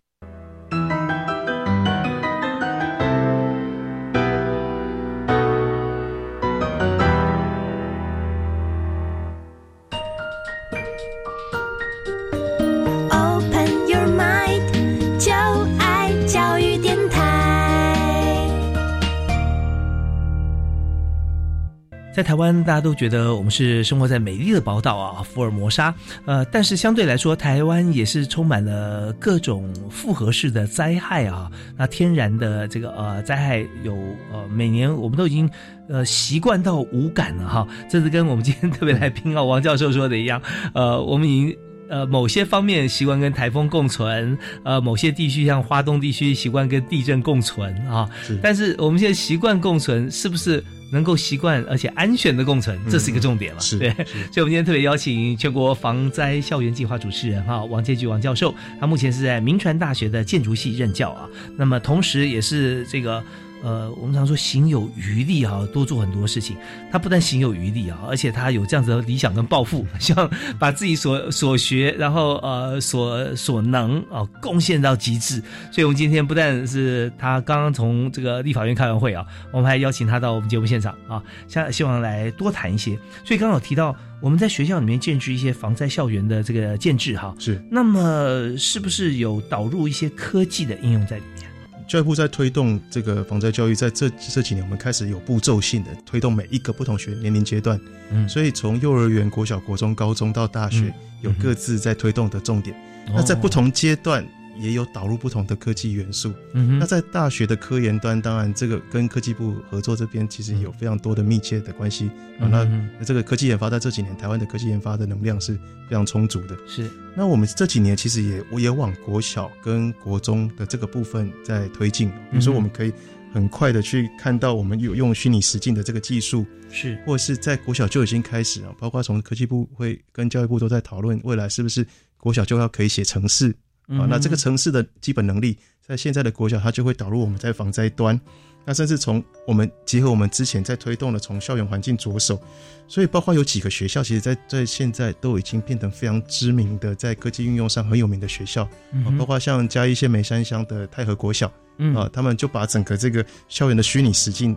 [22.18, 25.94] 在台湾，大家都觉得我们是生活在美丽的宝岛啊，福尔摩沙。
[26.26, 31.48] 呃，但是相对来说，台湾也是充满了各种复合式的灾害啊。
[31.78, 33.94] 那天然的这个呃灾害有
[34.34, 35.48] 呃，每年我们都已经
[35.90, 37.68] 呃习惯到无感了哈。
[37.88, 40.42] 这是跟我们今天特别来宾啊王教授说的一样，
[40.74, 41.56] 呃，我们已经。
[41.90, 48.10] 呃，某些方面习惯跟台风共存，呃，某些地区像华东地区习惯跟地震共存啊。
[48.22, 50.62] 是但是我们现在习惯共存，是不是
[50.92, 52.78] 能够习惯而且安全的共存？
[52.90, 53.60] 这是一个重点了。
[53.60, 53.90] 是对，
[54.32, 61.28] 所以我们今天特别邀请全国防灾校园计划主持人哈王建菊王教授，他目前是在民传大学的建筑系任教啊，
[61.58, 63.24] 那么同时也是这个。
[63.64, 66.56] 呃，我们常说行有余力啊，多做很多事情。
[66.92, 70.30] 他不但行有余力啊，而且他有这样子的理想跟抱负， 希望
[70.60, 75.42] 把自己所所学，然后呃所所能啊贡献到极致。
[75.72, 82.98] 所以，我们今天不但是他刚刚从这个立法院开完会啊，我们还邀请他到我们节目现场啊，希希望来多谈一些。
[83.26, 87.62] 所以，刚刚有提到我们在学校里面建制一些防灾校园的这个建制哈，是。
[87.70, 91.47] 那么，是不是有导入一些科技的应用在里面？
[91.88, 97.80] 教育部在推动这个防灾教育，在这这几年，我们开始有步骤性的推动每一个不同学年龄阶段，
[98.12, 98.28] 嗯。
[98.28, 100.94] 所以从幼儿园、国小、国中、高中到大学，嗯。
[101.22, 102.76] 有各自在推动的重点。
[103.08, 104.28] 哦那在不同阶段
[104.60, 106.34] 也有导入不同的科技元素。
[106.54, 112.10] 嗯哼那在大学的科研端，当然这个跟科技部合作这边其实有非常多的密切的关系。
[112.40, 115.56] 啊，那嗯那这个科技研发在这几年，台湾的科技研发的能量是
[115.88, 116.58] 非常充足的。
[116.68, 122.94] 是，那我们这几年其实也我也往国小跟国中的这个部分在推进，比如说我们可以
[123.34, 131.86] 很快的去看到我们有用虚拟实境的这个技术，是或者是在国小就已经开始啊，包括从科技部会跟教育部都在讨论，未来是不是
[132.18, 133.56] 国小就要可以写程式嗯
[133.88, 134.06] 啊？
[134.10, 138.20] 那这个城市的基本能力，在现在的国小它就会导入我们在防灾端，
[138.66, 142.42] 那甚至从我们结合我们之前在推动的从校园环境着手，
[142.88, 154.56] 所以包括有几个学校，其实在在现在都已经变成非常知名的，在科技运用上很有名的学校，啊包括像嘉义县梅山乡的太和国小，嗯啊，他们就把整个这个校园的虚拟实境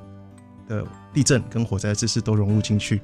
[0.68, 3.01] 的地震跟火灾知识都融入进去。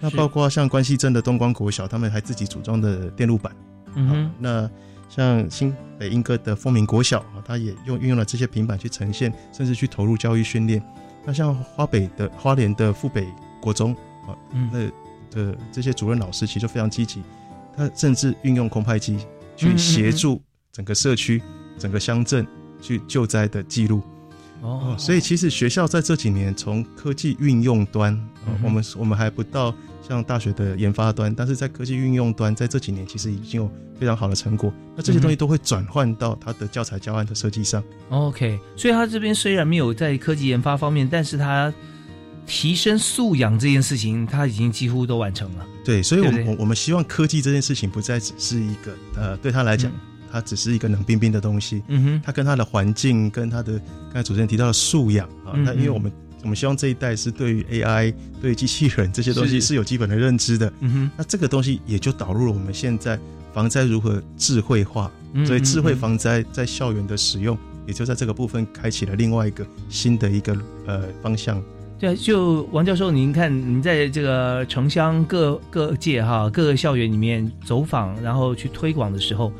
[0.00, 3.54] 那包括像关西镇的东光国小，他们还自己组装的电路板。
[3.94, 4.70] 嗯啊那
[5.08, 10.82] 像新北英歌的丰明国小啊，它也用运用了这些平板去呈现，甚至去投入教育训练。
[11.24, 13.26] 那像花北的花莲的富北
[13.60, 13.94] 国中
[14.26, 14.88] 啊，嗯那
[15.34, 17.22] 的这些主任老师其实就非常积极，
[17.76, 20.40] 他甚至运用空拍机嗯去协助
[20.72, 21.42] 整个社区、
[21.78, 22.46] 整个乡镇
[22.80, 24.02] 去救灾的记录。
[24.60, 28.12] 哦，所以其实学校在这几年从科技运用端，
[28.46, 29.74] 呃嗯我们我们还不到
[30.06, 34.72] 像大学的研发端，但是在科技运用端，在这几年其实已经有非常好的成果。
[34.96, 37.82] 那这些东西都会转换到它的教材教案的设计上。
[38.08, 41.72] OK，所以他这边虽然没有在科技研发方面，但是他
[42.46, 45.66] 提升素养这件事情，他已经几乎都完成了。
[45.84, 49.92] 对，所以我们我们希望科技这件事情不再只是一个呃，对他来讲，
[50.30, 51.82] 它只是一个冷冰冰的东西。
[51.88, 56.12] 嗯哼，它跟它的环境，跟它的刚才主持人提到的素养啊，那因为我们
[56.42, 60.72] 我们希望这一代是对于 AI、对机器人这些东西是是有基本的认知的。
[60.80, 63.18] 嗯哼，那这个东西也就导入了我们现在
[63.52, 67.56] 防灾如何智慧化，嗯所以智慧防灾在校园的使用，
[67.86, 70.56] 也就在这个部分开启了另外一个新的一个
[70.86, 71.62] 呃方向。
[71.98, 79.52] 对，就王教授，您看您在这个城乡各各界哈各个校园里面走访，然后去推广的时候，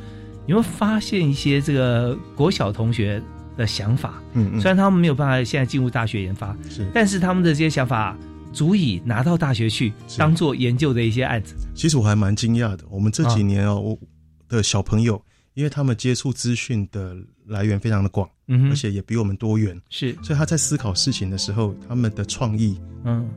[0.49, 3.23] 有没有发现一些这个国小同学
[3.57, 4.21] 的想法？
[4.33, 4.61] 嗯嗯。
[4.61, 6.91] 虽然他们没有办法现在进入大学研发，是。
[6.93, 8.17] 但是他们的这些想法
[8.53, 11.55] 足以拿到大学去当做研究的一些案子。
[11.75, 13.99] 其实我还蛮惊讶的，我们这几年哦，我
[14.49, 15.23] 的小朋友，
[15.53, 17.15] 因为他们接触资讯的
[17.47, 23.29] 来源非常的广，嗯而且也比我们多元，是，所以他在思考事情的时候，他们的创意，嗯，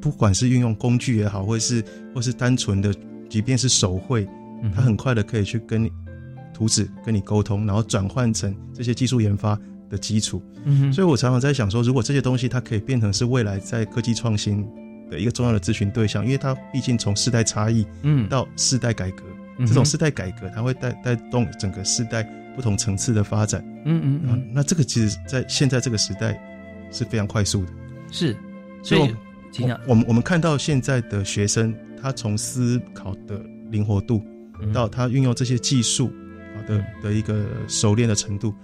[0.00, 1.84] 不管是运用工具也好，或是
[2.14, 2.94] 或是单纯的，
[3.28, 4.26] 即便是手绘，
[4.62, 5.92] 嗯他很快的可以去跟你
[6.58, 9.56] 图纸跟你沟通，然后转换成这些技术研发
[9.88, 10.42] 的基础。
[10.64, 10.92] 嗯哼。
[10.92, 14.66] 所以我常常在想说，如果这些东西它可以变成是未来在科技创新
[15.08, 18.28] 的一个重要的咨询对象，因为它毕竟从世代差异，嗯。
[18.28, 19.22] 到世代改革，
[19.58, 22.24] 嗯这种世代改革它会带带动整个世代
[22.56, 23.64] 不同层次的发展。
[23.84, 26.36] 嗯嗯啊，那这个其实在现在这个时代
[26.90, 27.70] 是非常快速的。
[28.10, 28.36] 是，
[28.82, 29.14] 所以
[29.86, 33.40] 我们我们看到现在的学生，他从思考的
[33.70, 34.22] 灵活度，
[34.60, 34.72] 嗯。
[34.72, 36.27] 到他运用这些技术啊
[36.68, 38.54] 的的一个熟练的程度，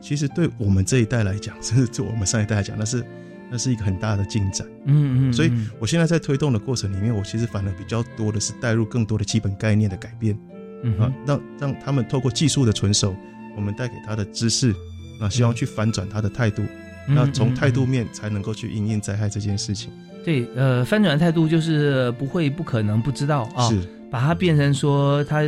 [0.00, 3.04] 其实对我们这一代来讲， 甚至对我们上一代来讲，那是
[3.50, 4.66] 那是一个很大的进展。
[4.84, 10.38] 嗯嗯，所以嗯我现在在推动的过程里面，我其实反而比较多的是带入更多的基本概念的改变，啊
[10.82, 13.16] 嗯哼，让让他们透过技术的纯熟，
[13.56, 14.74] 我们带给他的知识，
[15.18, 16.62] 那，希望去反转他的态度，
[17.08, 19.90] 嗯那从嗯态度面才能够去应应灾害这件事情。
[20.24, 23.78] 对，呃，翻转态度就是不会、不可能、不知道啊，是。
[24.10, 25.42] 把它变成说他，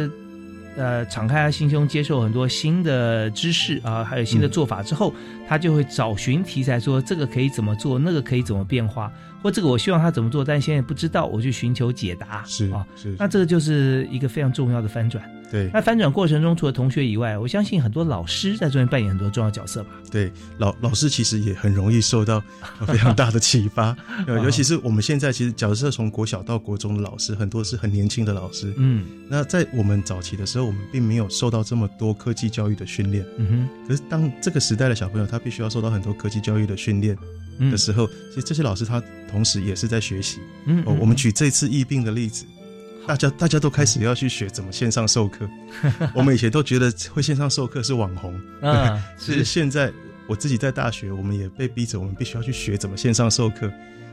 [0.77, 5.13] 呃，敞开他心胸，接受很多新的知识啊，还有新的做法之后，
[5.49, 9.11] 他就会找寻题材，说这个可以怎么做，那个可以怎么变化，
[9.43, 12.45] 或这个我希望他怎么做，但现在不知道，我去寻求解答。
[12.45, 15.25] 是啊，是，那这个就是一个非常重要的翻转。
[15.51, 15.71] 对。
[15.73, 19.91] 那翻转过程中，除了同学以外，我相信很多老师在中间扮演很多重要角色吧。
[20.11, 22.43] 对，老老师其实也很容易受到
[22.87, 33.69] 非常大的启发， 呃，尤其是我们现在其实假设从国小到国中的老师，很多是很年轻的老师，嗯，那在我们早期的时候，我们并没有受到这么多科技教育的训练，嗯哼。
[33.89, 37.17] 可是当这个时代的小朋友他必须要受到很多科技教育的训练
[37.59, 40.39] 嗯的时候，其实这些老师他同时也是在学习。
[40.67, 42.45] 嗯哦，我们举这次疫病的例子，
[43.07, 45.49] 大家大家都开始要去学怎么线上授课。
[46.15, 48.39] 我们以前都觉得会线上授课是网红，
[49.19, 49.93] 是实现在
[50.27, 53.71] 我自己在大学，我们也被逼着，我们必须要去学怎么线上授课。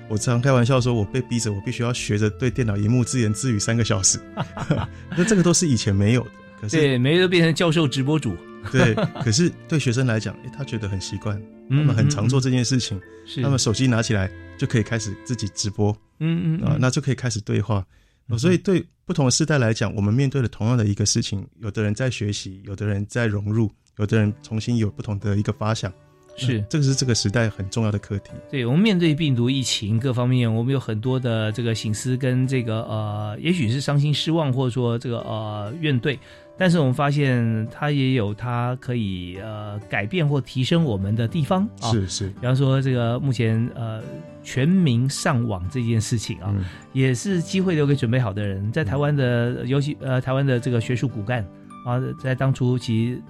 [0.09, 4.19] 我常开玩笑说，我被逼着，我必须要学着对电脑荧幕自言自语三个小时。
[5.17, 6.29] 那这个都是以前没有的，
[6.61, 8.35] 可是对，每个都变成教授直播主。
[8.71, 12.99] 对，可是对学生来讲，诶，他觉得很习惯，他嗯们很常做这件事情。
[13.25, 17.83] 是他们手机拿起来就可以开始自己直播，嗯嗯嗯啊，那就可以开始对话。
[18.27, 25.93] 哦所以对不同的世代来讲，我们面对了同样的一个事情，有的人在学习，有的人在融入，有的人重新有不同的一个发想。
[26.35, 28.31] 是那这个是这个时代很重要的课题。
[28.49, 36.17] 对我们面对病毒疫情各方面，我们有很多的这个醒思跟这个呃，也许是伤心失望，或者说这个呃怨怼。
[36.55, 41.91] 但是我们发现它也有它可以呃改变或提升我们的地方啊。
[41.91, 44.03] 是是比方说这个目前呃
[44.43, 46.63] 全民上网这件事情啊，嗯
[46.93, 48.71] 也是机会留给准备好的人。
[48.71, 51.43] 在台湾的，尤其呃台湾的这个学术骨干
[51.87, 53.21] 啊，在当初其实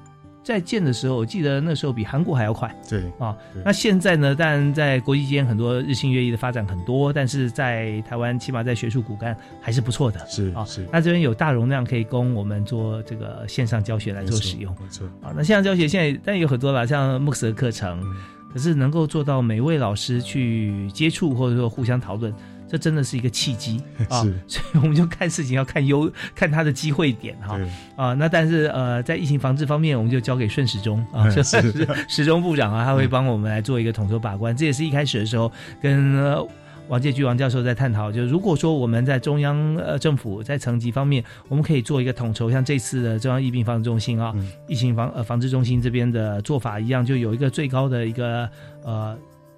[0.43, 2.69] 在建的时候，我记得那时候比韩国还要快。
[2.89, 4.35] 对啊对，那现在呢？
[4.35, 10.19] 当然在国际间很多日新月异的发展很多，但是在台湾起码在学术骨干还是不错的。
[10.27, 14.75] 是啊是是，那这边有大容量可以供我们做这个线上教学来做使用。
[14.81, 15.07] 没错。
[15.21, 18.15] 啊，那线上教学现在但有很多了，像 MOOC 的课程，嗯
[18.53, 22.31] 可是能够做到每位老师去接触或者说互相讨论，
[22.73, 24.23] 这真的是一个契机 啊。
[24.23, 27.55] 是所以我们就看事情要看优， 看它的机会点哈。
[27.55, 34.57] 对啊，那但是呃，在疫情防治方面，我们就交给顺时钟啊，嗯 就是是时钟部长啊，他会帮我们来做一个统筹把关。
[34.57, 36.15] 这也是一开始的时候跟。
[36.15, 36.47] 呃
[36.89, 48.49] 王介居王教授在探讨，就如果说我们在中央呃政府在层级方面，我们可以做一个统筹，像这次的中央疫病防治中心啊，嗯疫情防呃防治中心这边的做法一样，就有一个最高的一个
[48.83, 49.17] 呃，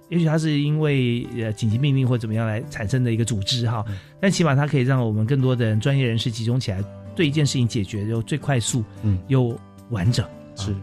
[0.09, 3.97] 也许它是因为呃紧急命令或怎么样来产生的一个组织哈，嗯。
[4.19, 6.83] 但起码它可以让我们更多的人专业人士集中起来，
[7.15, 9.17] 对一件事情解决又最快速嗯。
[9.27, 10.25] 又完整。
[10.55, 10.75] 是。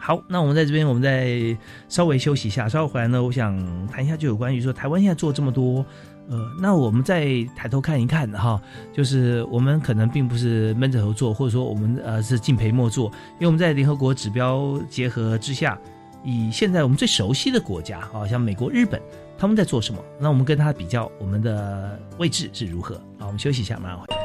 [0.00, 1.54] 好，那我们在这边，我们再
[1.88, 5.84] 稍微休息一下，稍后回来呢，我想谈一下，就有关于说台湾现在做这么多，
[6.30, 8.58] 呃，那我们再抬头看一看哈，
[8.90, 15.78] 就是我们可能并不是闷着头做，或者说我们呃是敬陪末座，因为我们在联合国指标结合之下，
[16.24, 19.00] 以现在我们最熟悉的国家啊，像美国、日本，
[19.38, 20.02] 他们在做什么？
[20.18, 22.96] 那我们跟他比较，我们的位置是如何？
[23.18, 24.18] 好，我们休息一下，马上回来。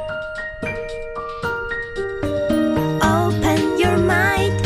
[3.02, 4.63] Open your mind，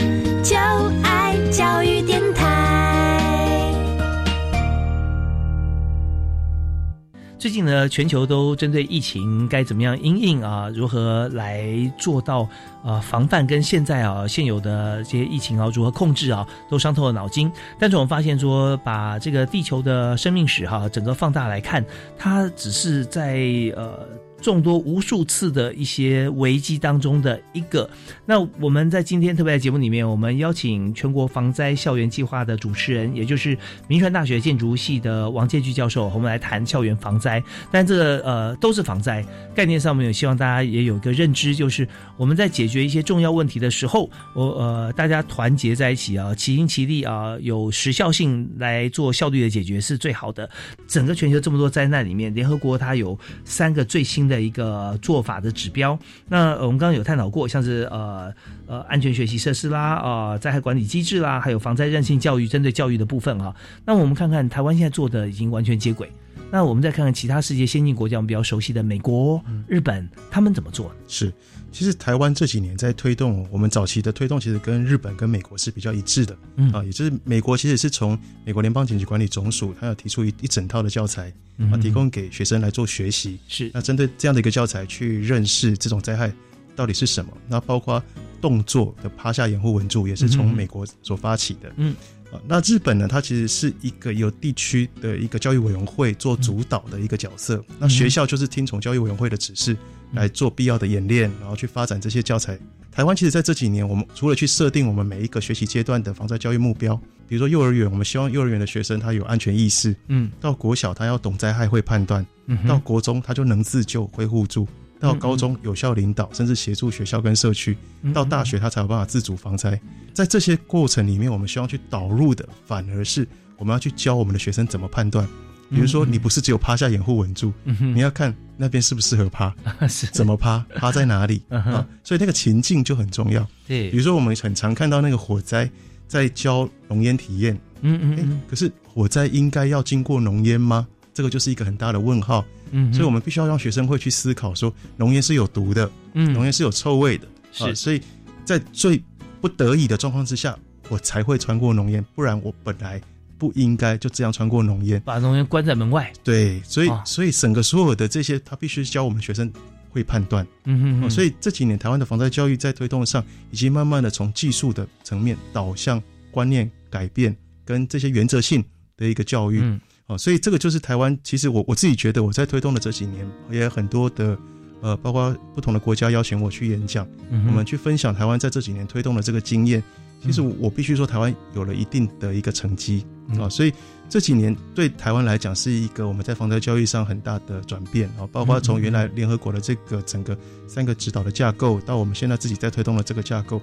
[7.48, 11.66] 最近呢，全球都针对疫情该怎么样应应啊，如何来
[11.98, 12.46] 做到
[12.84, 17.50] 呃防范，跟现在啊现有的这些疫情啊如何控制啊，都伤透了脑筋。
[17.80, 21.82] 但是我们发现说，把这个地球的生命史哈、整个放大来看，
[22.18, 23.38] 它只是在
[23.78, 24.06] 呃。
[24.48, 27.90] 众多无数次的一些危机当中的一个。
[28.26, 33.58] 那我们在今天特别在节目里面，我们邀请全国防灾校园计划的主持人，也就是
[33.90, 37.44] 民传大学建筑系的王建居教授，我们来谈校园防灾。
[37.70, 39.22] 但这呃都是防灾
[39.54, 41.86] 概念上面，也希望大家也有一个认知，就是
[42.16, 50.50] 我们在解决一些重要问题的时候，我呃大家团结在一起啊，齐心齐力啊，有时效性来做效率的解决是最好的。
[50.88, 55.98] 整个全球这么多灾难里面，联合国它有三个最新的一个做法的指标。
[56.30, 58.34] 那我们刚刚有探讨过，像是呃
[58.66, 66.12] 呃安全学习设施啦，啊、灾害管理机制啦，还有防灾韧性教育针对教育的部分啊、那我们看看台湾现在做的已经完全接轨。
[66.52, 70.92] 那我们再看看其他世界先进国家，我们比较熟悉的美国、日本，他们怎么做？
[71.08, 71.32] 是，
[71.72, 76.72] 其实台湾这几年在推动，我们早期的推动其实跟日本跟美国是比较一致的，嗯。
[76.72, 81.72] 啊，也就是美国其实是从美国联邦紧急管理总署，它要提出一一整套的教材，嗯。
[81.72, 83.38] 啊，提供给学生来做学习。
[83.48, 86.32] 是，那针对这样的一个教材去认识这种灾害
[86.78, 88.02] 到底是什么，那包括
[88.40, 91.74] 动作的趴下掩护稳住，也是从美国所发起的。
[91.76, 91.94] 嗯。
[92.30, 93.08] 啊，那日本呢？
[93.08, 97.64] 它其实是一个由地区的一个教育委员会做主导的一个角色。
[97.80, 99.78] 那学校就是听从教育委员会的指示
[100.12, 102.60] 来做必要的演练，然后去发展这些教材。
[102.92, 107.00] 台湾其实在这几年，我们除了去设定我们每一个学习阶段的防灾教育目标，
[107.30, 114.68] 比如说幼儿园，我们希望幼儿园的学生他有安全意识；嗯，到国小他要懂灾害会判断；嗯到国中他就能自救会互助。
[115.00, 119.80] 到高中有效领导，甚至协助学校跟社区；嗯到大学他才有办法自主防灾。
[120.14, 123.28] 在这些过程里面，我们希望去导入的，反而是
[123.58, 125.28] 我们要去教我们的学生怎么判断。
[125.70, 129.54] 比如说，你不是只有趴下掩护稳住，嗯你要看那边适不适合趴，
[130.14, 131.88] 怎么趴，趴在哪里 嗯啊？
[132.04, 133.46] 所以那个情境就很重要。
[133.68, 135.70] 对比如说我们很常看到那个火灾，
[136.08, 140.88] 在教浓烟体验，嗯嗯嗯，可是火灾应该要经过浓烟吗？
[141.14, 142.46] 这个就是一个很大的问号。
[142.72, 148.02] 嗯所以我们必须要让学生会去思考说，浓烟是有毒的，嗯浓烟是有臭味的，是啊所以
[148.46, 149.02] 在最
[149.42, 150.58] 不得已的状况之下，
[150.90, 153.02] 我才会穿过浓烟，不然我本来
[153.38, 156.12] 不应该就这样穿过浓烟，把浓烟关在门外。
[156.24, 159.52] 对，所以、啊所以整个所有的这些，他必须教我们学生
[159.90, 160.46] 会判断。
[160.66, 166.02] 嗯哼哼哦所以这几年台湾的防灾教育在推动上，已经慢慢的从技术的层面导向
[166.32, 168.64] 观念改变跟这些原则性
[168.96, 169.60] 的一个教育。
[169.62, 174.38] 嗯哦，所以这个就是台湾，其实我我自己觉得我在推动的这几年，也有很多的
[174.82, 179.84] 呃，包括不同的国家邀请我去演讲，嗯我们去分享台湾在这几年推动的这个经验。
[180.20, 183.72] 其实我必须说，台湾有了一定的一个成绩嗯啊，所以
[184.10, 190.36] 这几年对台湾来讲是一个我们在防灾教育上很大的转变啊，包括从原来联合国的这个整个
[190.68, 193.62] 三个指导的架构，到我们现在自己在推动的这个架构，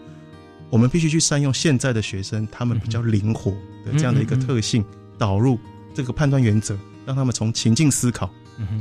[0.71, 3.51] 我们必须去善用现在的学生他们比较灵活
[3.85, 4.85] 的这样的一个特性，
[5.19, 5.59] 导入
[5.95, 6.77] 这个判断原则，
[7.07, 8.29] 让他们从情境思考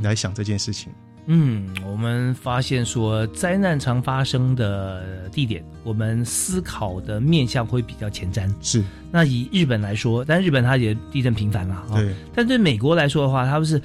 [0.02, 0.92] 来想这件事情。
[1.26, 8.52] 嗯，我们发现说灾难常发生的地点，我们思考的面向会比较前瞻。
[8.60, 11.94] 是，那以日本来说，但日本它也地震频繁了啊。
[11.94, 12.14] 对。
[12.34, 13.80] 但对美国来说的话，他们是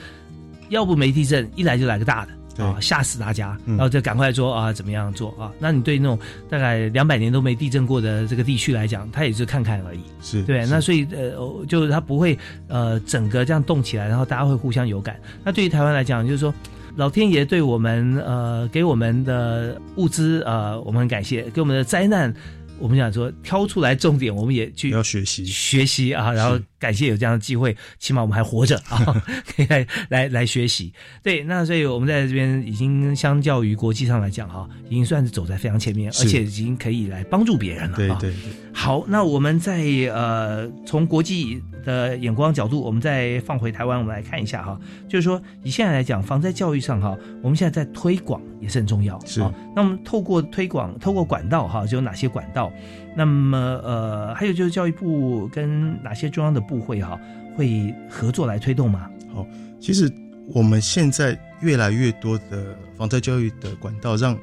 [0.68, 2.34] 要不没地震，一来就来个大的。
[2.60, 5.52] 对啊，吓死大家，嗯然后就赶快说啊，怎么样做啊？
[5.60, 10.62] 那你对那种大概两百年都没地震过的这个地区来讲，他也是看看而已，是对。
[10.62, 12.38] 是那所以呃，就是他不会
[12.68, 15.20] 呃整个这样动起来，然后大家会互相有感。
[15.44, 16.54] 那对于台湾来讲，就是说。
[16.96, 22.34] 老天爷对我们呃给我们的物资呃我们很感谢，给我们的灾难，
[22.78, 29.24] 我们想说挑出来重点，我们也去要学习学习啊，然后感谢有这样的机会，起码我们还活着 啊，
[29.56, 30.94] 可以来来来学习。
[31.22, 38.14] 对，那所以我们在这边已经相较于国际上来讲哈，已经算是走在非常前面，而且已经可以来帮助别人了。
[38.14, 38.52] 啊对对对。
[38.74, 39.82] 好，那我们在
[40.14, 49.20] 呃从国际的眼光角度，我们再放回台湾，我们来看一下哈，就是说以现在来讲，防灾教育上哈，我们现在在推广也是很重要。
[49.26, 52.72] 是啊那我们透过推广，透过管道哈，就有哪些管道？
[53.16, 57.20] 那么呃，还有就是教育部跟哪些中央的部会哈
[57.56, 59.10] 会合作来推动吗？
[59.34, 59.46] 好，
[59.80, 60.12] 其实
[60.48, 64.38] 我们现在越来越多的防灾教育的管道，让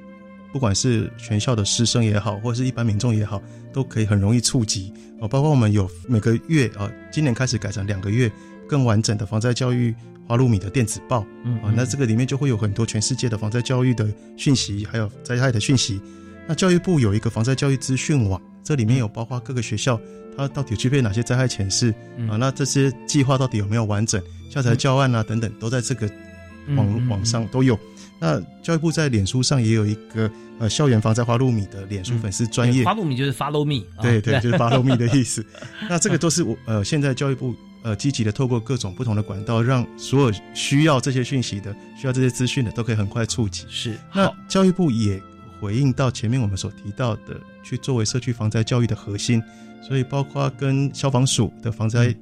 [0.53, 3.43] 不管是全校的师生也好，或者是一般民众也好，
[3.73, 5.29] 都可以很容易触及哦。
[5.29, 8.31] 包括我们有每个月啊，今年开始改成两个月
[8.69, 9.95] 更完整的防灾教育
[10.27, 16.01] 花露米的电子报，嗯啊，那这个里面就会有很多全世界的防灾教育的讯息，还有灾害的讯息。
[16.49, 20.01] 那教育部有一个防灾教育资讯网，这里面有包括各个学校
[20.37, 22.29] 它到底具备哪些灾害前示、嗯。
[22.29, 26.11] 啊，那这些计划到底有没有完整，教材教案啊等等，都在这个
[26.77, 27.79] 网、网上都有。
[28.19, 34.03] 那教育部在脸书上也有一个呃校园防灾花露米的脸书粉丝专业，花露米就是 follow me，啊。
[34.03, 35.47] 对对，就是 follow me 的意思。
[35.89, 43.65] 那这个都是我呃，现在教育部呃积极的透过各种不同的管道，让所有需要这些讯息的、需要这些资讯的，都可以很快触及。
[43.69, 45.23] 是，那教育部也
[45.61, 49.43] 回应到前面我们所提到的，去作为社区防灾教育的核心，
[49.87, 52.15] 所以包括跟消防署的防灾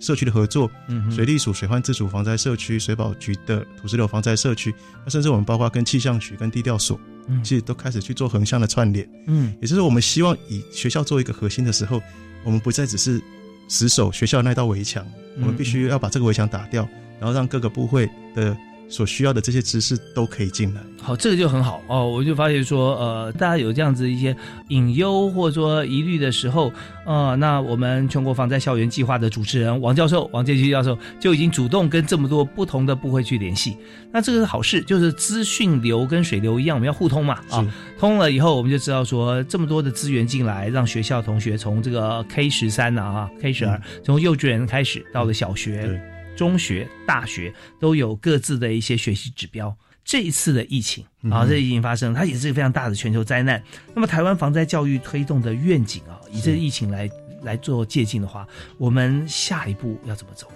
[0.00, 4.74] 社区的合作，嗯水利署水患自主防灾社区、水保局的土石流防灾社区，
[5.04, 7.42] 那甚至我们包括跟气象局、跟地调所，嗯。
[7.44, 9.08] 其实都开始去做横向的串联。
[9.26, 9.54] 嗯。
[9.60, 12.02] 也就是我们希望以学校做一个核心的时候，
[12.44, 13.22] 我们不再只是
[13.68, 15.06] 死守学校那道围墙，
[15.36, 15.42] 嗯。
[15.42, 16.88] 我们必须要把这个围墙打掉，
[17.20, 18.56] 然后让各个部会的
[18.92, 20.80] 所需要的这些知识都可以进来。
[21.00, 22.06] 好，这个就很好哦。
[22.06, 24.36] 我就发现说，呃，大家有这样子一些
[24.68, 26.70] 隐忧或者说疑虑的时候，
[27.04, 33.76] 呃，那我们全国防灾校园计划的主持人王教授、王建军教授就已经主动跟这么多不同的部会去联系。
[34.12, 37.66] 那这个是好事，就是资讯流跟水流一样，我们要互通嘛啊。
[37.98, 46.00] 通了以后，我们就知道说，这么多的资源进来，让学校同学从这个 K 十三呐啊 K 十二，从幼稚园开始到了小学。
[46.36, 49.76] 中学、大学都有各自的一些学习指标。
[50.04, 53.62] 这一次的疫情啊，嗯这疫情发生，它也是一个非常大的全球灾难。
[53.94, 57.08] 那么，台湾防灾教育推动的愿景啊，以这个疫情来
[57.44, 58.44] 来做借鉴的话，
[58.78, 60.48] 我们下一步要怎么走？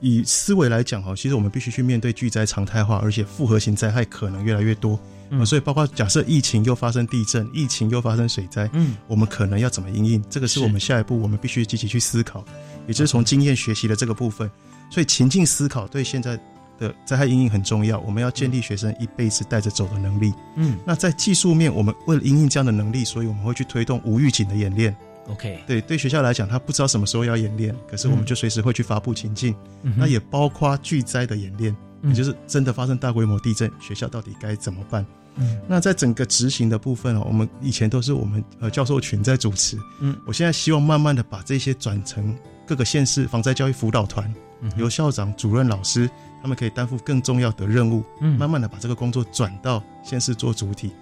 [0.00, 5.00] 以思维来讲哈，其实我们必须去面对巨灾常态化，而且复合型灾害可能越来越多。
[5.44, 10.22] 所以包括假设疫情又发生地震，疫情又发生水灾，嗯，我们可能要怎么应应？
[10.28, 12.44] 这个是是我们下一步我们必须积极去思考，
[12.86, 14.50] 也就是从经验学习的这个部分。
[14.90, 16.38] 所以情境思考对现在
[16.78, 20.32] 的灾害阴影很重要，我们要建立学生一辈子带着走的能力。
[20.56, 24.96] 嗯那在技术面，我们为了应应这样的能力，所以我们会去推动无预警的演练。
[25.28, 29.54] ，OK，对，对学校来讲，他不知道什么时候要演练，可是我们就随时会去发布情境。
[29.82, 35.04] 嗯那也包括巨灾的演练，嗯也就是真的发生大规模地震，学校到底该怎么办？
[35.36, 42.36] 嗯那在整个执行的部分哦，我们以前都是我们呃教授群在主持，嗯，我现在希望慢慢的把这些转成
[42.66, 44.32] 各个县市防灾教育辅导团，
[44.76, 46.08] 由校长、主任、老师
[46.40, 50.92] 他们可以担负更重要的任务，嗯慢慢的把这个工作转到先是做主体。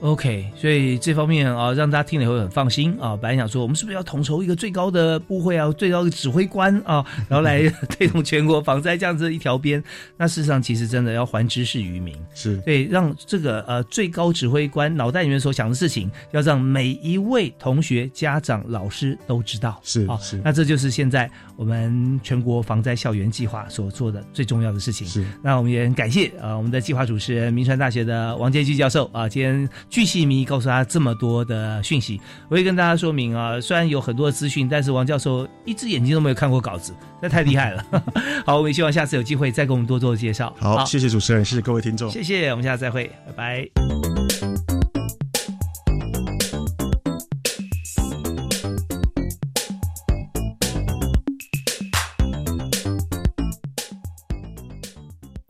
[0.00, 3.16] OK，所以这方面啊，让大家听了以后很放心啊。
[3.16, 9.82] 本来想说，我们是不是要统筹一个最高的部会啊，最高的指挥官啊， 然后来 推动全国防灾这样子一条边？
[10.16, 19.70] 那事实上，其实真的要还知识于民，是对让这个呃最高指挥官脑袋里面所想的事情，要让每一位同学、家长、老师都知道。
[19.70, 25.06] 啊是是，那这就是现在我们全国防灾校园计划所做的最重要的事情。
[25.06, 32.18] 是，那我们也很感谢啊、呃我们的计划主持人，明传大学的王建基教授啊，今天巨细靡遗告诉他这么多的讯息。
[32.48, 37.84] 我会跟大家说明啊，虽然有很多的资讯，但是王教授一只眼睛都没有看过稿子，那太厉害了。
[38.46, 40.50] 好，我们也希望下次有机会再给我们多做介绍。
[40.58, 42.08] 好，谢谢主持人，谢谢各位听众。
[42.10, 44.11] 谢谢，我们下次再会，拜拜。